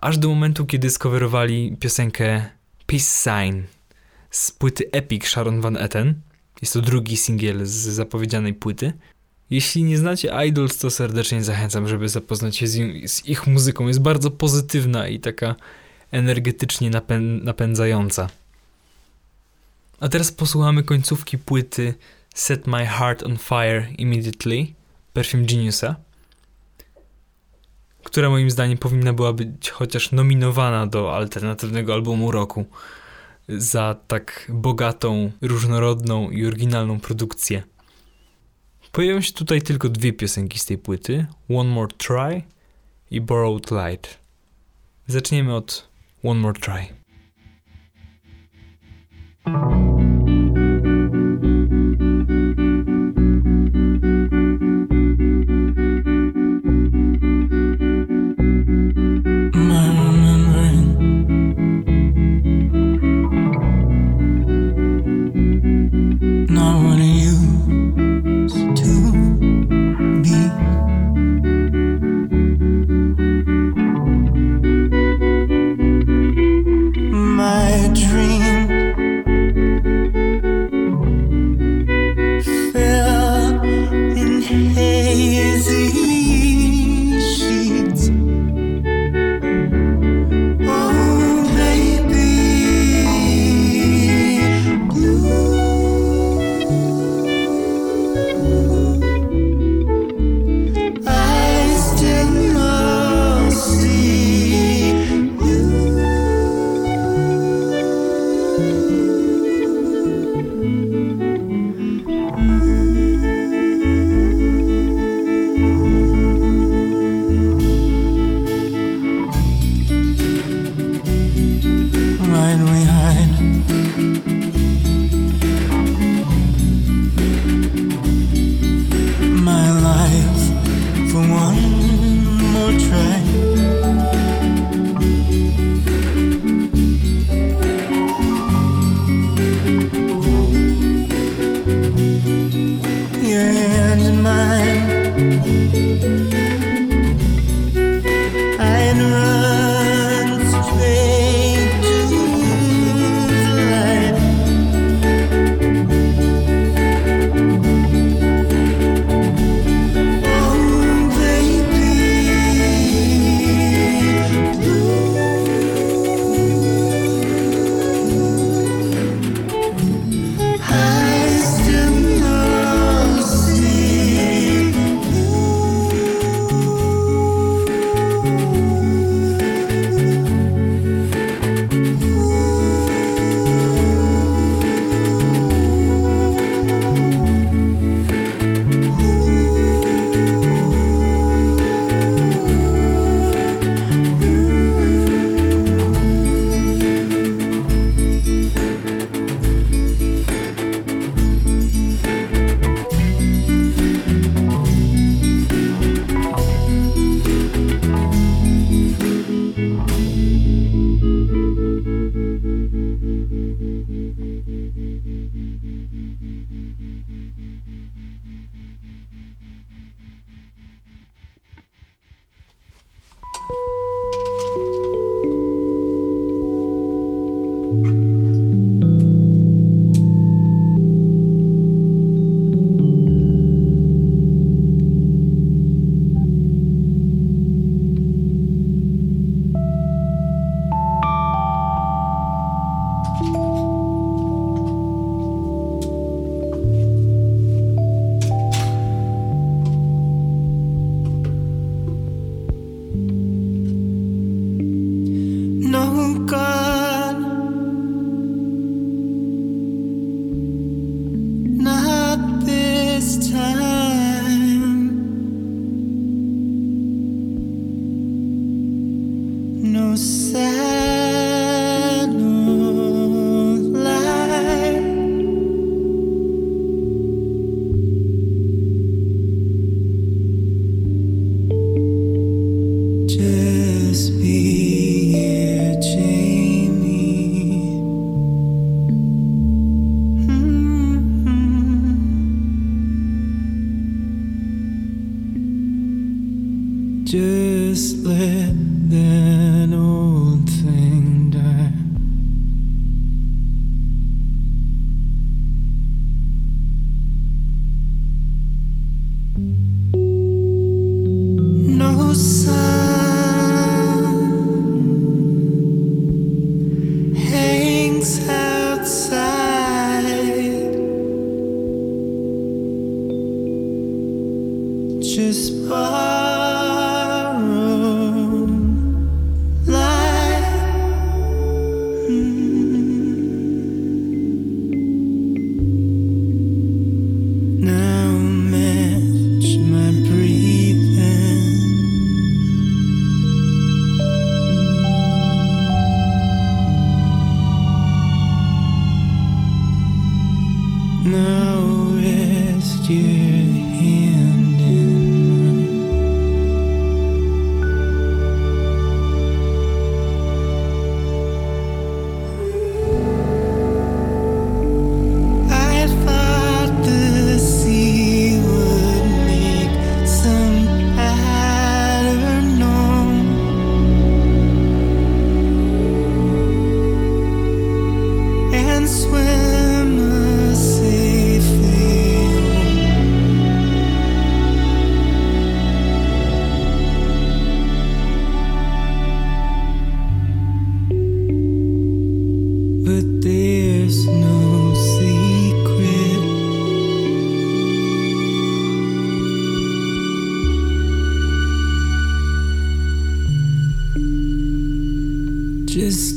aż 0.00 0.18
do 0.18 0.28
momentu, 0.28 0.66
kiedy 0.66 0.90
skowerowali 0.90 1.76
piosenkę 1.80 2.44
Peace 2.86 3.04
Sign 3.04 3.62
z 4.30 4.50
płyty 4.50 4.90
Epic 4.92 5.24
Sharon 5.26 5.60
Van 5.60 5.76
Etten. 5.76 6.14
Jest 6.62 6.72
to 6.72 6.80
drugi 6.80 7.16
singiel 7.16 7.66
z 7.66 7.70
zapowiedzianej 7.70 8.54
płyty. 8.54 8.92
Jeśli 9.50 9.82
nie 9.84 9.98
znacie 9.98 10.32
Idols, 10.46 10.78
to 10.78 10.90
serdecznie 10.90 11.44
zachęcam, 11.44 11.88
żeby 11.88 12.08
zapoznać 12.08 12.56
się 12.56 12.66
z, 12.66 12.76
im- 12.76 13.08
z 13.08 13.26
ich 13.26 13.46
muzyką. 13.46 13.86
Jest 13.86 14.00
bardzo 14.00 14.30
pozytywna 14.30 15.08
i 15.08 15.20
taka 15.20 15.54
energetycznie 16.10 16.90
napę- 16.90 17.42
napędzająca. 17.42 18.28
A 20.00 20.08
teraz 20.08 20.32
posłuchamy 20.32 20.82
końcówki 20.82 21.38
płyty 21.38 21.94
Set 22.34 22.66
My 22.66 22.86
Heart 22.86 23.22
on 23.22 23.38
Fire 23.38 23.86
Immediately 23.98 24.66
Perfume 25.12 25.44
Geniusa 25.44 25.96
która 28.04 28.30
moim 28.30 28.50
zdaniem 28.50 28.78
powinna 28.78 29.12
była 29.12 29.32
być 29.32 29.70
chociaż 29.70 30.12
nominowana 30.12 30.86
do 30.86 31.16
alternatywnego 31.16 31.94
albumu 31.94 32.30
roku 32.30 32.64
za 33.48 33.96
tak 34.06 34.52
bogatą, 34.54 35.32
różnorodną 35.40 36.30
i 36.30 36.46
oryginalną 36.46 37.00
produkcję. 37.00 37.62
Pojawią 38.92 39.20
się 39.20 39.32
tutaj 39.32 39.62
tylko 39.62 39.88
dwie 39.88 40.12
piosenki 40.12 40.58
z 40.58 40.66
tej 40.66 40.78
płyty: 40.78 41.26
One 41.48 41.70
More 41.70 41.92
Try 41.98 42.42
i 43.10 43.20
Borrowed 43.20 43.70
Light. 43.70 44.18
Zaczniemy 45.06 45.54
od 45.54 45.88
One 46.22 46.40
More 46.40 46.60
Try. 46.60 46.98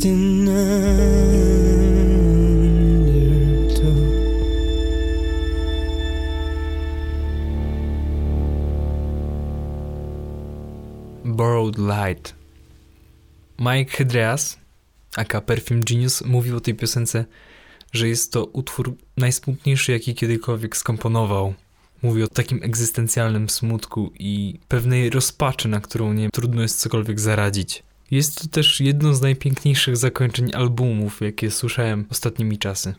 Borrowed 0.02 0.18
Light. 11.78 12.36
Mike 13.60 13.98
Hedreas, 13.98 14.60
aka 15.16 15.42
Perfume 15.42 15.80
Genius, 15.80 16.26
mówił 16.26 16.58
o 16.58 16.60
tej 16.60 16.76
piosence, 16.76 17.26
że 17.94 18.08
jest 18.08 18.32
to 18.32 18.46
utwór 18.46 18.96
najsmutniejszy, 19.18 19.92
jaki 19.92 20.16
kiedykolwiek 20.16 20.78
skomponował. 20.78 21.54
Mówi 22.02 22.24
o 22.24 22.28
takim 22.28 22.64
egzystencjalnym 22.64 23.50
smutku 23.50 24.12
i 24.20 24.60
pewnej 24.68 25.10
rozpaczy, 25.10 25.68
na 25.68 25.80
którą 25.80 26.14
nie 26.14 26.30
trudno 26.30 26.62
jest 26.62 26.80
cokolwiek 26.80 27.20
zaradzić. 27.20 27.84
Jest 28.12 28.42
to 28.42 28.48
też 28.48 28.80
jedno 28.80 29.14
z 29.14 29.22
najpiękniejszych 29.22 29.98
zakończeń 29.98 30.52
albumów, 30.54 31.22
jakie 31.22 31.52
słyszałem 31.52 32.06
ostatnimi 32.10 32.58
czasy. 32.58 32.94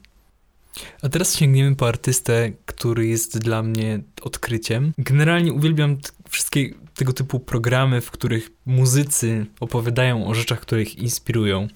A 1.03 1.09
teraz 1.09 1.37
sięgniemy 1.37 1.77
po 1.77 1.89
artystę, 1.89 2.53
który 2.67 3.07
jest 3.07 3.39
dla 3.39 3.63
mnie 3.63 4.01
odkryciem. 4.23 4.93
Generalnie 4.99 5.53
uwielbiam 5.53 5.97
wszystkie 6.29 6.75
tego 6.95 7.13
typu 7.13 7.41
programy, 7.41 8.01
w 8.01 8.11
których 8.11 8.51
muzycy 8.67 9.47
opowiadają 9.61 10.27
o 10.27 10.35
rzeczach, 10.35 10.61
które 10.61 10.83
ich 10.83 10.99
inspirują. 10.99 11.69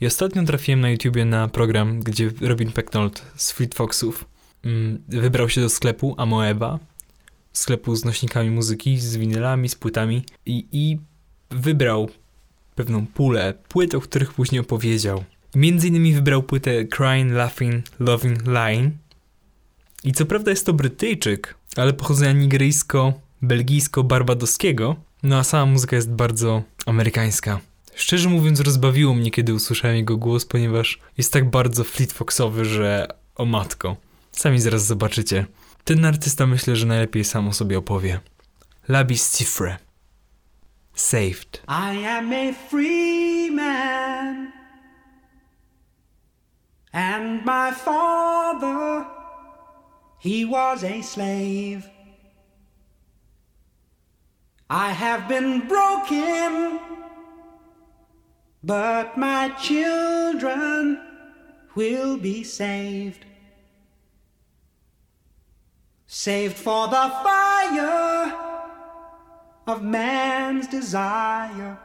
I 0.00 0.06
ostatnio 0.06 0.44
trafiłem 0.44 0.80
na 0.80 0.90
YouTubie 0.90 1.24
na 1.24 1.48
program, 1.48 2.00
gdzie 2.00 2.30
Robin 2.40 2.72
Pecknold 2.72 3.22
z 3.36 3.52
Fleet 3.52 3.74
Foxów 3.74 4.24
mm, 4.64 5.02
wybrał 5.08 5.48
się 5.48 5.60
do 5.60 5.68
sklepu 5.68 6.14
Amoeba, 6.18 6.78
sklepu 7.52 7.96
z 7.96 8.04
nośnikami 8.04 8.50
muzyki, 8.50 8.98
z 8.98 9.16
winylami, 9.16 9.68
z 9.68 9.74
płytami 9.74 10.22
i, 10.46 10.66
i 10.72 10.98
wybrał 11.50 12.10
pewną 12.76 13.06
pulę 13.06 13.54
płyt, 13.68 13.94
o 13.94 14.00
których 14.00 14.32
później 14.32 14.60
opowiedział. 14.60 15.24
Między 15.54 15.88
innymi 15.88 16.14
wybrał 16.14 16.42
płytę 16.42 16.84
Crying, 16.84 17.32
Laughing, 17.32 17.84
Loving, 18.00 18.38
Lying. 18.46 18.94
I 20.04 20.12
co 20.12 20.26
prawda 20.26 20.50
jest 20.50 20.66
to 20.66 20.72
Brytyjczyk, 20.72 21.54
ale 21.76 21.92
pochodzenia 21.92 22.40
nigeryjsko-belgijsko-barbadoskiego, 22.40 24.94
no 25.22 25.38
a 25.38 25.44
sama 25.44 25.72
muzyka 25.72 25.96
jest 25.96 26.10
bardzo 26.10 26.62
amerykańska. 26.86 27.60
Szczerze 27.94 28.28
mówiąc, 28.28 28.60
rozbawiło 28.60 29.14
mnie, 29.14 29.30
kiedy 29.30 29.54
usłyszałem 29.54 29.96
jego 29.96 30.16
głos, 30.16 30.44
ponieważ 30.44 30.98
jest 31.18 31.32
tak 31.32 31.50
bardzo 31.50 31.84
Fleet 31.84 32.12
Foxowy, 32.12 32.64
że 32.64 33.08
o 33.34 33.44
matko. 33.44 33.96
Sami 34.32 34.60
zaraz 34.60 34.86
zobaczycie. 34.86 35.46
Ten 35.84 36.04
artysta 36.04 36.46
myślę, 36.46 36.76
że 36.76 36.86
najlepiej 36.86 37.24
sam 37.24 37.48
o 37.48 37.52
sobie 37.52 37.78
opowie. 37.78 38.20
Labis 38.88 39.38
Cifre. 39.38 39.85
Saved. 40.98 41.60
I 41.68 41.92
am 41.92 42.32
a 42.32 42.52
free 42.52 43.50
man, 43.50 44.50
and 46.90 47.44
my 47.44 47.70
father, 47.70 49.06
he 50.18 50.46
was 50.46 50.82
a 50.82 51.02
slave. 51.02 51.86
I 54.70 54.92
have 54.92 55.28
been 55.28 55.68
broken, 55.68 56.80
but 58.64 59.18
my 59.18 59.50
children 59.50 60.98
will 61.74 62.16
be 62.16 62.42
saved. 62.42 63.26
Saved 66.06 66.56
for 66.56 66.88
the 66.88 67.12
fire 67.22 68.45
of 69.66 69.82
man's 69.82 70.66
desire. 70.68 71.78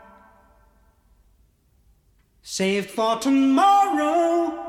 Saved 2.42 2.90
for 2.90 3.18
tomorrow 3.20 4.62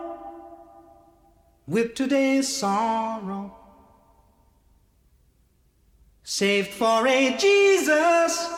with 1.66 1.94
today's 1.94 2.48
sorrow. 2.54 3.56
Saved 6.22 6.70
for 6.70 7.06
a 7.06 7.36
Jesus 7.36 8.48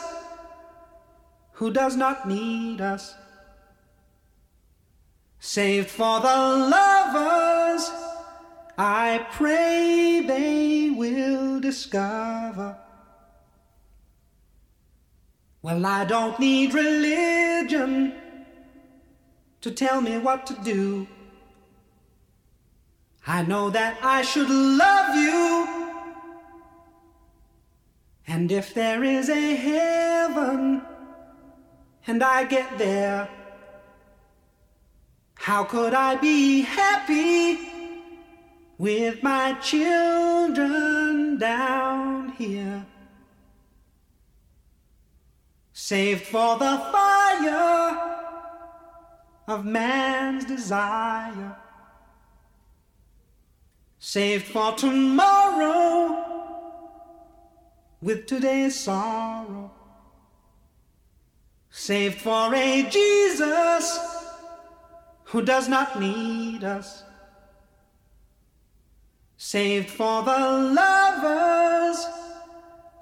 who 1.53 1.71
does 1.71 1.95
not 1.95 2.27
need 2.27 2.81
us. 2.81 3.15
Saved 5.39 5.89
for 5.89 6.19
the 6.19 6.27
lovers 6.27 7.89
I 8.77 9.25
pray 9.31 10.23
they 10.25 10.89
will 10.89 11.59
discover. 11.61 12.77
Well, 15.65 15.83
I 15.83 16.05
don't 16.05 16.39
need 16.39 16.75
religion 16.75 18.13
to 19.61 19.71
tell 19.71 19.99
me 19.99 20.19
what 20.19 20.45
to 20.45 20.53
do. 20.63 21.07
I 23.25 23.41
know 23.41 23.71
that 23.71 23.97
I 24.03 24.21
should 24.21 24.47
love 24.47 25.15
you. 25.15 25.67
And 28.27 28.51
if 28.51 28.75
there 28.75 29.03
is 29.03 29.27
a 29.29 29.55
heaven 29.55 30.83
and 32.05 32.21
I 32.21 32.43
get 32.43 32.77
there, 32.77 33.27
how 35.33 35.63
could 35.63 35.95
I 35.95 36.15
be 36.15 36.61
happy 36.61 37.57
with 38.77 39.23
my 39.23 39.53
children 39.53 41.39
down 41.39 42.29
here? 42.33 42.85
saved 45.85 46.23
for 46.23 46.57
the 46.57 46.77
fire 46.91 47.95
of 49.47 49.63
man's 49.63 50.43
desire, 50.43 51.55
saved 53.99 54.45
for 54.45 54.71
tomorrow 54.71 56.25
with 58.01 58.25
today's 58.25 58.79
sorrow, 58.79 59.71
saved 61.69 62.19
for 62.19 62.55
a 62.55 62.81
Jesus 62.89 63.85
who 65.25 65.43
does 65.43 65.69
not 65.69 65.99
need 65.99 66.63
us. 66.63 67.03
Saved 69.37 69.91
for 69.91 70.23
the 70.23 70.39
lovers, 70.81 71.99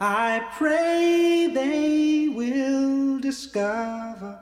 I 0.01 0.45
pray 0.57 1.47
they 1.47 2.12
discover. 3.23 4.37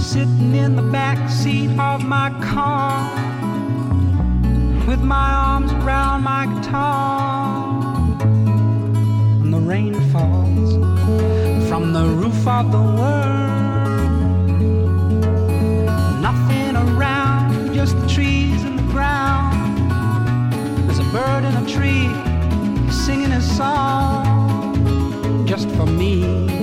Sitting 0.00 0.56
in 0.56 0.74
the 0.74 0.82
back 0.90 1.30
seat 1.30 1.70
of 1.78 2.04
my 2.04 2.30
car 2.42 3.14
with 4.88 5.00
my 5.00 5.30
arms 5.34 5.70
around 5.74 6.24
my 6.24 6.46
guitar, 6.46 8.20
and 9.40 9.54
the 9.54 9.60
rain 9.60 9.94
falls 10.10 10.72
from 11.68 11.92
the 11.92 12.04
roof 12.04 12.48
of 12.48 12.72
the 12.72 12.82
world 12.98 13.43
bird 21.14 21.44
in 21.44 21.54
a 21.54 21.64
tree 21.64 22.10
singing 22.90 23.30
a 23.30 23.40
song 23.40 24.74
just 25.46 25.68
for 25.76 25.86
me. 25.86 26.53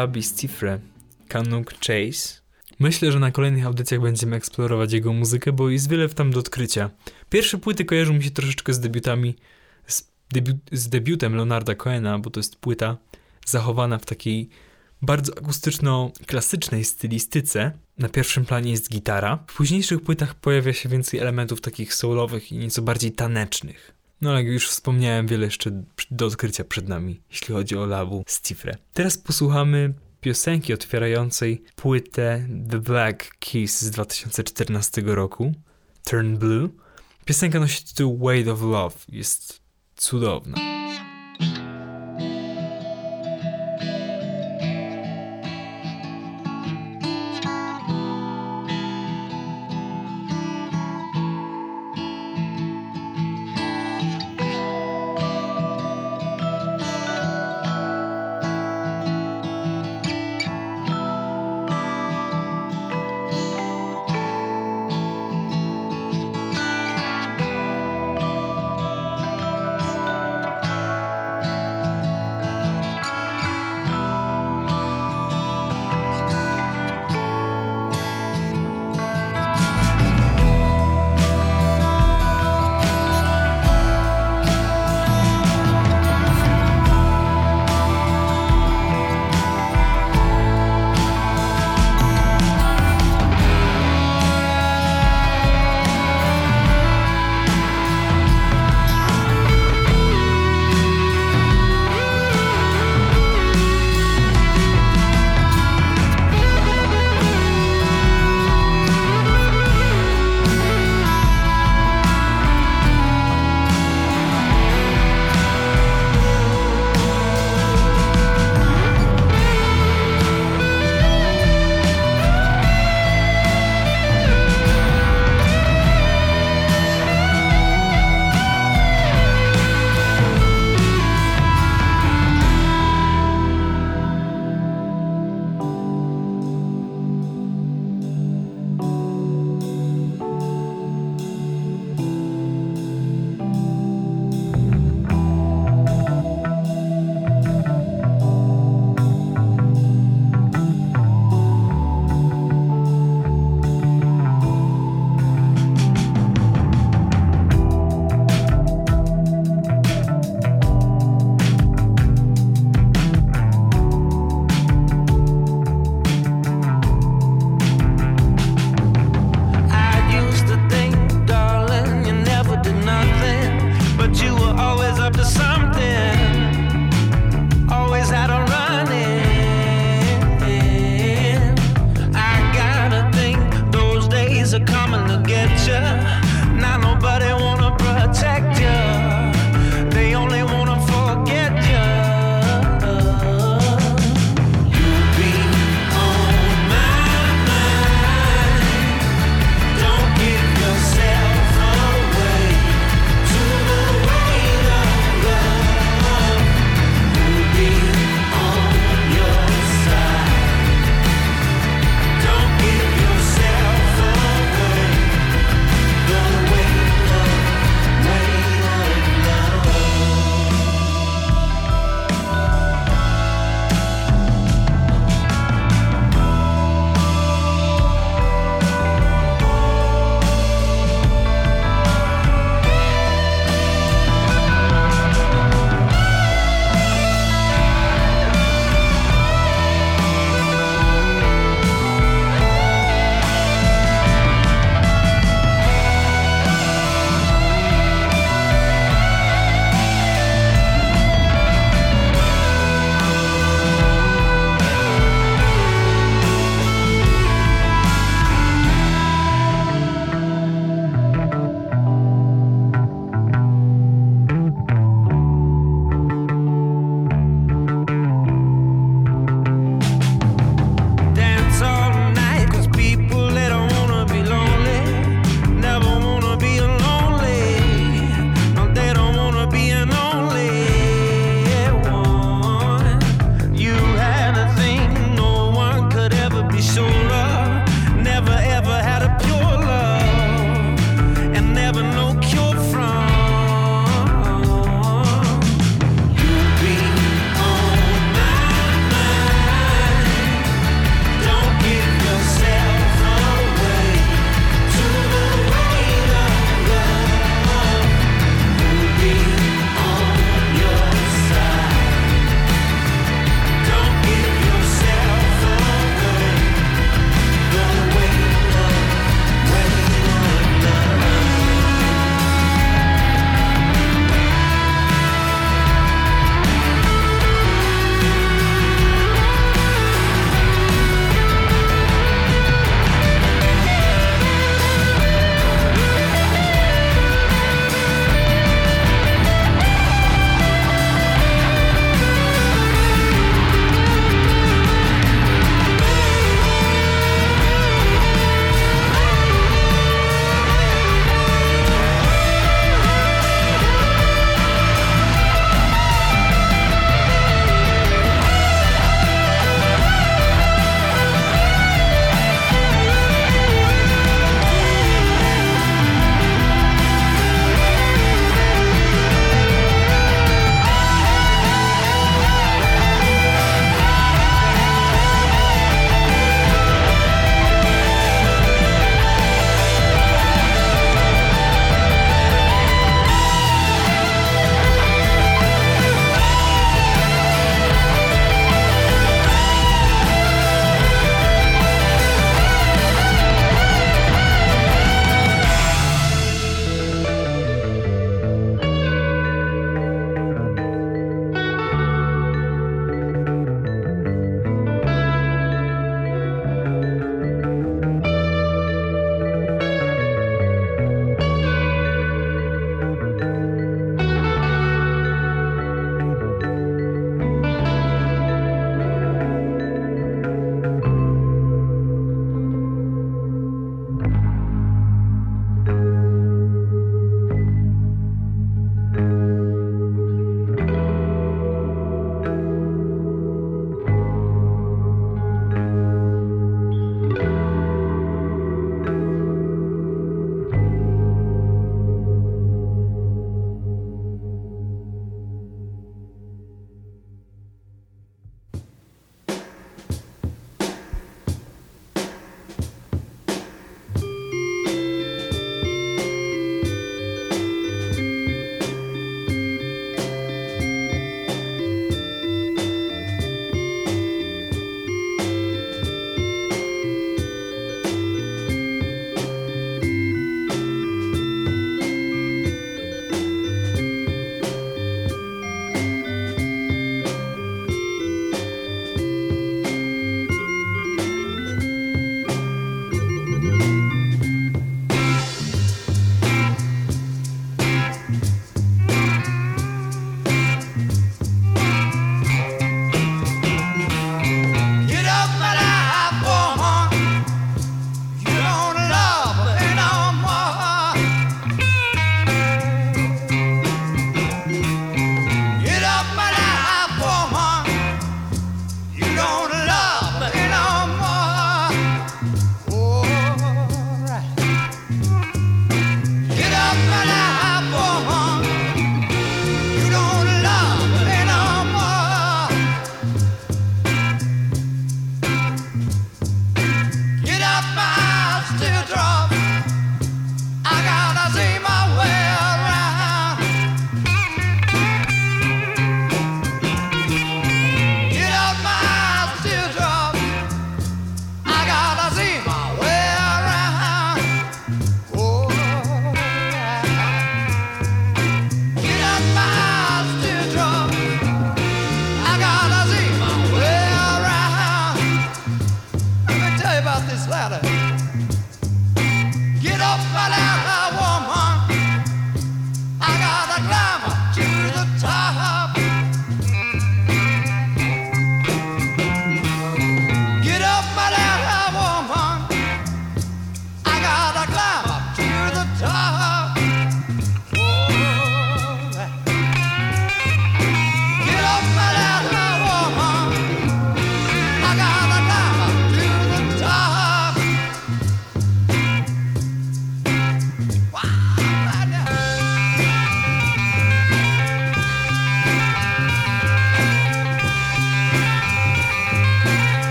Labi 0.00 0.22
Stifre, 0.22 0.80
Canuck 1.28 1.74
Chase. 1.86 2.40
Myślę, 2.78 3.12
że 3.12 3.18
na 3.18 3.30
kolejnych 3.30 3.66
audycjach 3.66 4.00
będziemy 4.00 4.36
eksplorować 4.36 4.92
jego 4.92 5.12
muzykę, 5.12 5.52
bo 5.52 5.70
jest 5.70 5.88
wiele 5.88 6.08
w 6.08 6.14
tam 6.14 6.30
do 6.30 6.40
odkrycia. 6.40 6.90
Pierwsze 7.30 7.58
płyty 7.58 7.84
kojarzą 7.84 8.12
mi 8.12 8.22
się 8.22 8.30
troszeczkę 8.30 8.74
z 8.74 8.80
debiutami, 8.80 9.34
z, 9.86 10.10
z 10.72 10.88
debiutem 10.88 11.34
Leonarda 11.36 11.74
Cohena, 11.74 12.18
bo 12.18 12.30
to 12.30 12.40
jest 12.40 12.56
płyta 12.56 12.96
zachowana 13.46 13.98
w 13.98 14.06
takiej 14.06 14.48
bardzo 15.02 15.32
akustyczno-klasycznej 15.32 16.84
stylistyce. 16.84 17.72
Na 17.98 18.08
pierwszym 18.08 18.44
planie 18.44 18.70
jest 18.70 18.90
gitara. 18.90 19.44
W 19.46 19.56
późniejszych 19.56 20.00
płytach 20.00 20.34
pojawia 20.34 20.72
się 20.72 20.88
więcej 20.88 21.20
elementów 21.20 21.60
takich 21.60 21.94
soulowych 21.94 22.52
i 22.52 22.58
nieco 22.58 22.82
bardziej 22.82 23.12
tanecznych. 23.12 23.99
No 24.20 24.36
jak 24.36 24.46
już 24.46 24.68
wspomniałem, 24.68 25.26
wiele 25.26 25.44
jeszcze 25.44 25.82
do 26.10 26.26
odkrycia 26.26 26.64
przed 26.64 26.88
nami, 26.88 27.20
jeśli 27.30 27.54
chodzi 27.54 27.76
o 27.76 27.86
labu 27.86 28.24
Stifre. 28.26 28.76
Teraz 28.94 29.18
posłuchamy 29.18 29.94
piosenki 30.20 30.74
otwierającej 30.74 31.62
płytę 31.76 32.48
The 32.70 32.78
Black 32.78 33.38
Keys 33.38 33.80
z 33.80 33.90
2014 33.90 35.02
roku, 35.04 35.54
Turn 36.04 36.36
Blue. 36.36 36.68
Piosenka 37.24 37.60
nosi 37.60 37.84
tytuł 37.84 38.18
Weight 38.18 38.48
of 38.48 38.62
Love, 38.62 38.96
jest 39.08 39.60
cudowna. 39.96 40.56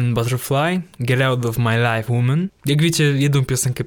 Iron 0.00 0.14
Butterfly, 0.14 0.80
Get 1.00 1.20
Out 1.20 1.44
of 1.46 1.58
My 1.58 1.76
Life 1.78 2.12
Woman. 2.12 2.48
Jak 2.66 2.82
wiecie, 2.82 3.04
jedną 3.04 3.44
piosenkę 3.44 3.84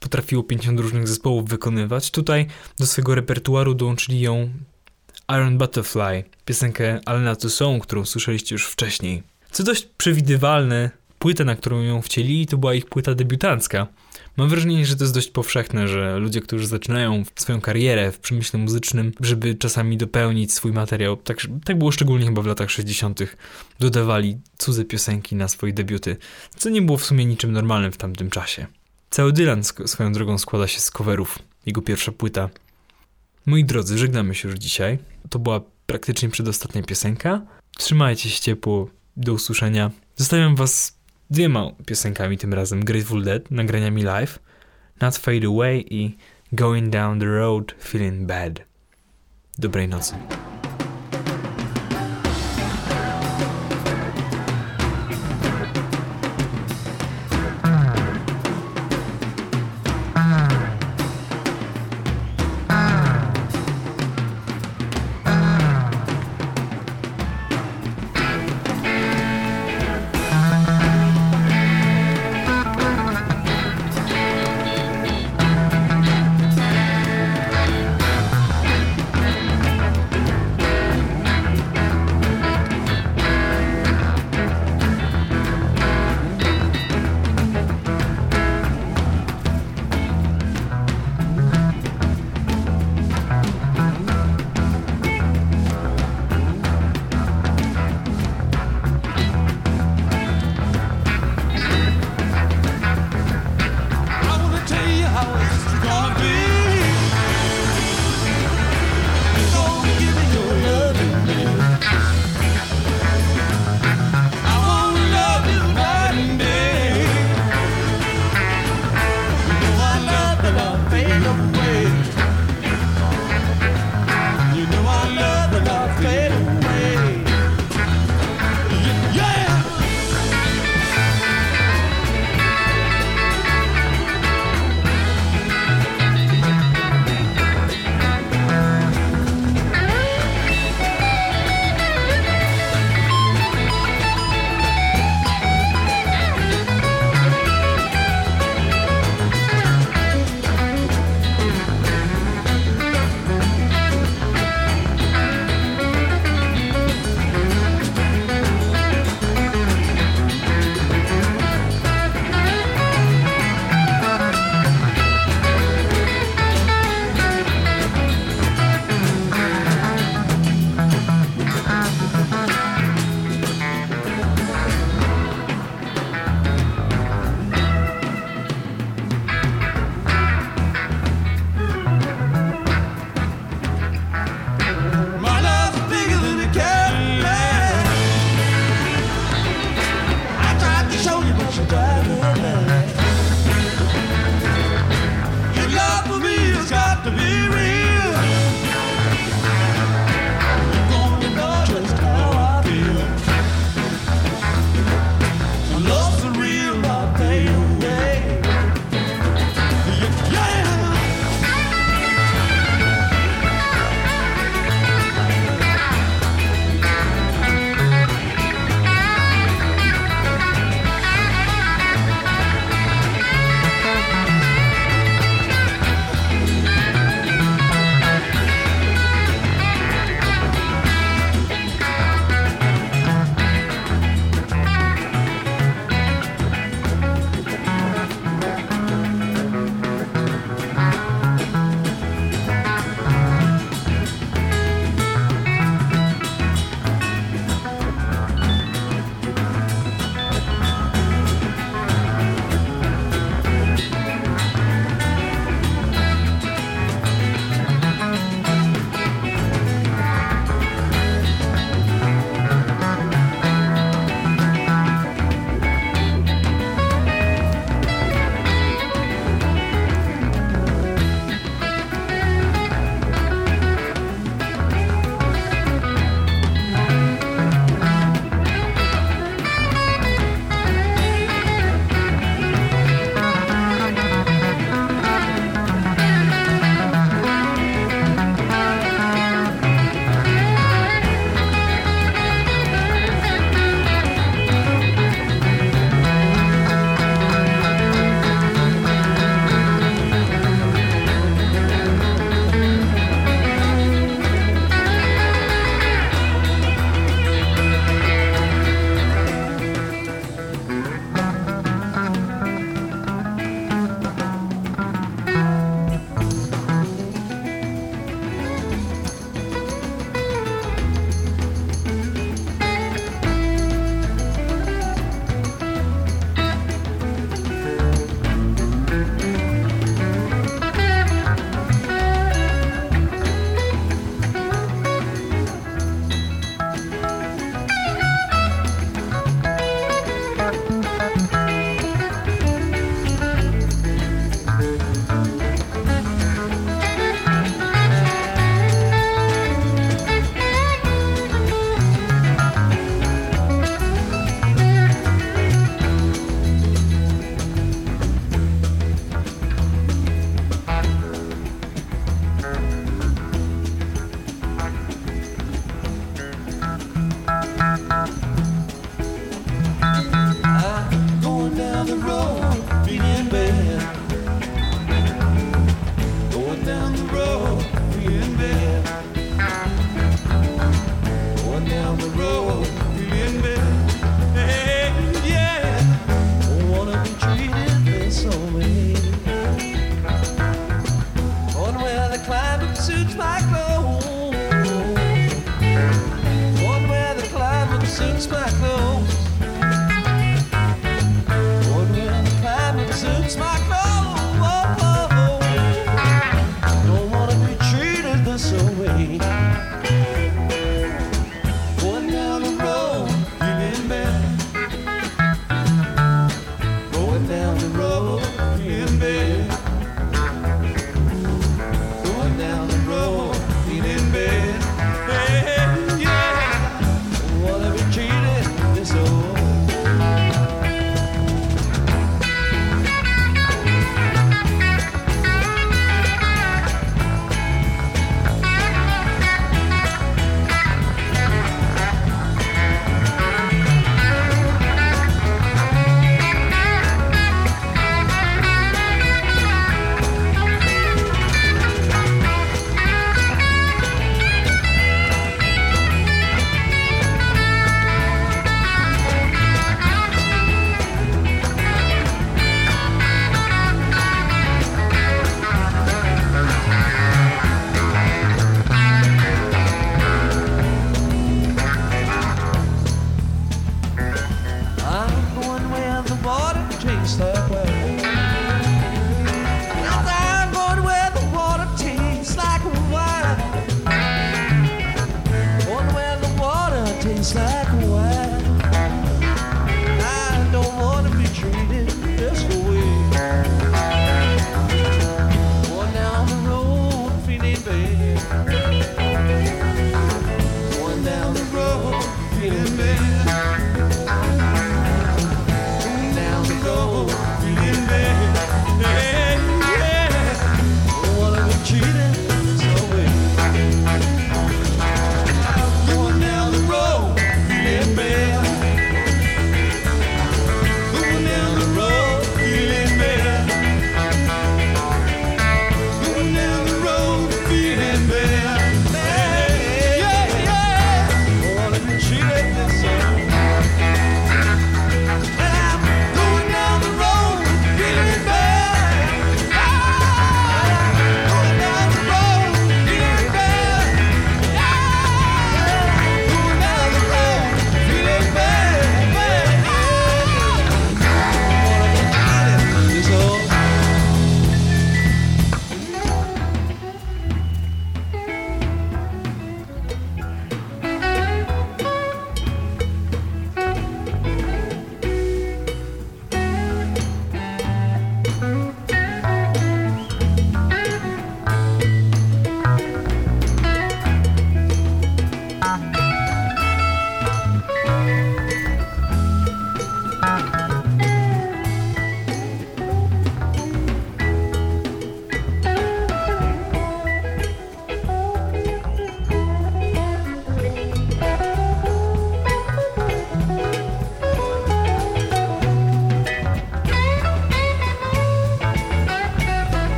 potrafiło 0.00 0.42
50 0.42 0.80
różnych 0.80 1.08
zespołów 1.08 1.48
wykonywać. 1.48 2.10
Tutaj 2.10 2.46
do 2.78 2.86
swojego 2.86 3.14
repertuaru 3.14 3.74
dołączyli 3.74 4.20
ją 4.20 4.50
Iron 5.28 5.58
Butterfly, 5.58 6.24
piosenkę 6.44 7.00
Alena 7.04 7.36
Toussaint, 7.36 7.86
którą 7.86 8.04
słyszeliście 8.04 8.54
już 8.54 8.66
wcześniej. 8.66 9.22
Co 9.50 9.64
dość 9.64 9.88
przewidywalne, 9.96 10.90
płytę, 11.18 11.44
na 11.44 11.56
którą 11.56 11.82
ją 11.82 12.02
wcielili, 12.02 12.46
to 12.46 12.58
była 12.58 12.74
ich 12.74 12.86
płyta 12.86 13.14
debiutancka. 13.14 13.86
Mam 14.36 14.48
wrażenie, 14.48 14.86
że 14.86 14.96
to 14.96 15.04
jest 15.04 15.14
dość 15.14 15.28
powszechne, 15.28 15.88
że 15.88 16.18
ludzie, 16.18 16.40
którzy 16.40 16.66
zaczynają 16.66 17.22
swoją 17.36 17.60
karierę 17.60 18.12
w 18.12 18.18
przemyśle 18.18 18.58
muzycznym, 18.58 19.12
żeby 19.20 19.54
czasami 19.54 19.96
dopełnić 19.96 20.52
swój 20.52 20.72
materiał, 20.72 21.16
tak, 21.16 21.38
tak 21.64 21.78
było 21.78 21.92
szczególnie 21.92 22.26
chyba 22.26 22.42
w 22.42 22.46
latach 22.46 22.70
60., 22.70 23.20
dodawali 23.80 24.38
cudze 24.58 24.84
piosenki 24.84 25.36
na 25.36 25.48
swoje 25.48 25.72
debiuty, 25.72 26.16
co 26.56 26.70
nie 26.70 26.82
było 26.82 26.98
w 26.98 27.04
sumie 27.04 27.24
niczym 27.24 27.52
normalnym 27.52 27.92
w 27.92 27.96
tamtym 27.96 28.30
czasie. 28.30 28.66
Cały 29.10 29.32
Dylan 29.32 29.64
swoją 29.64 30.12
drogą 30.12 30.38
składa 30.38 30.68
się 30.68 30.80
z 30.80 30.90
coverów, 30.90 31.38
jego 31.66 31.82
pierwsza 31.82 32.12
płyta. 32.12 32.48
Moi 33.46 33.64
drodzy, 33.64 33.98
żegnamy 33.98 34.34
się 34.34 34.48
już 34.48 34.58
dzisiaj. 34.58 34.98
To 35.30 35.38
była 35.38 35.60
praktycznie 35.86 36.28
przedostatnia 36.28 36.82
piosenka. 36.82 37.42
Trzymajcie 37.76 38.30
się 38.30 38.40
ciepło, 38.40 38.88
do 39.16 39.32
usłyszenia. 39.32 39.90
Zostawiam 40.16 40.56
was 40.56 40.98
dwiema 41.32 41.72
piosenkami 41.86 42.38
tym 42.38 42.54
razem. 42.54 42.84
Grateful 42.84 43.22
Dead, 43.22 43.50
nagraniami 43.50 44.02
live, 44.02 44.38
Not 45.00 45.16
Fade 45.16 45.46
Away 45.46 45.84
i 45.90 46.16
Going 46.52 46.90
Down 46.90 47.18
the 47.18 47.26
Road 47.26 47.74
Feeling 47.78 48.26
Bad. 48.26 48.60
Dobrej 49.58 49.88
nocy. 49.88 50.14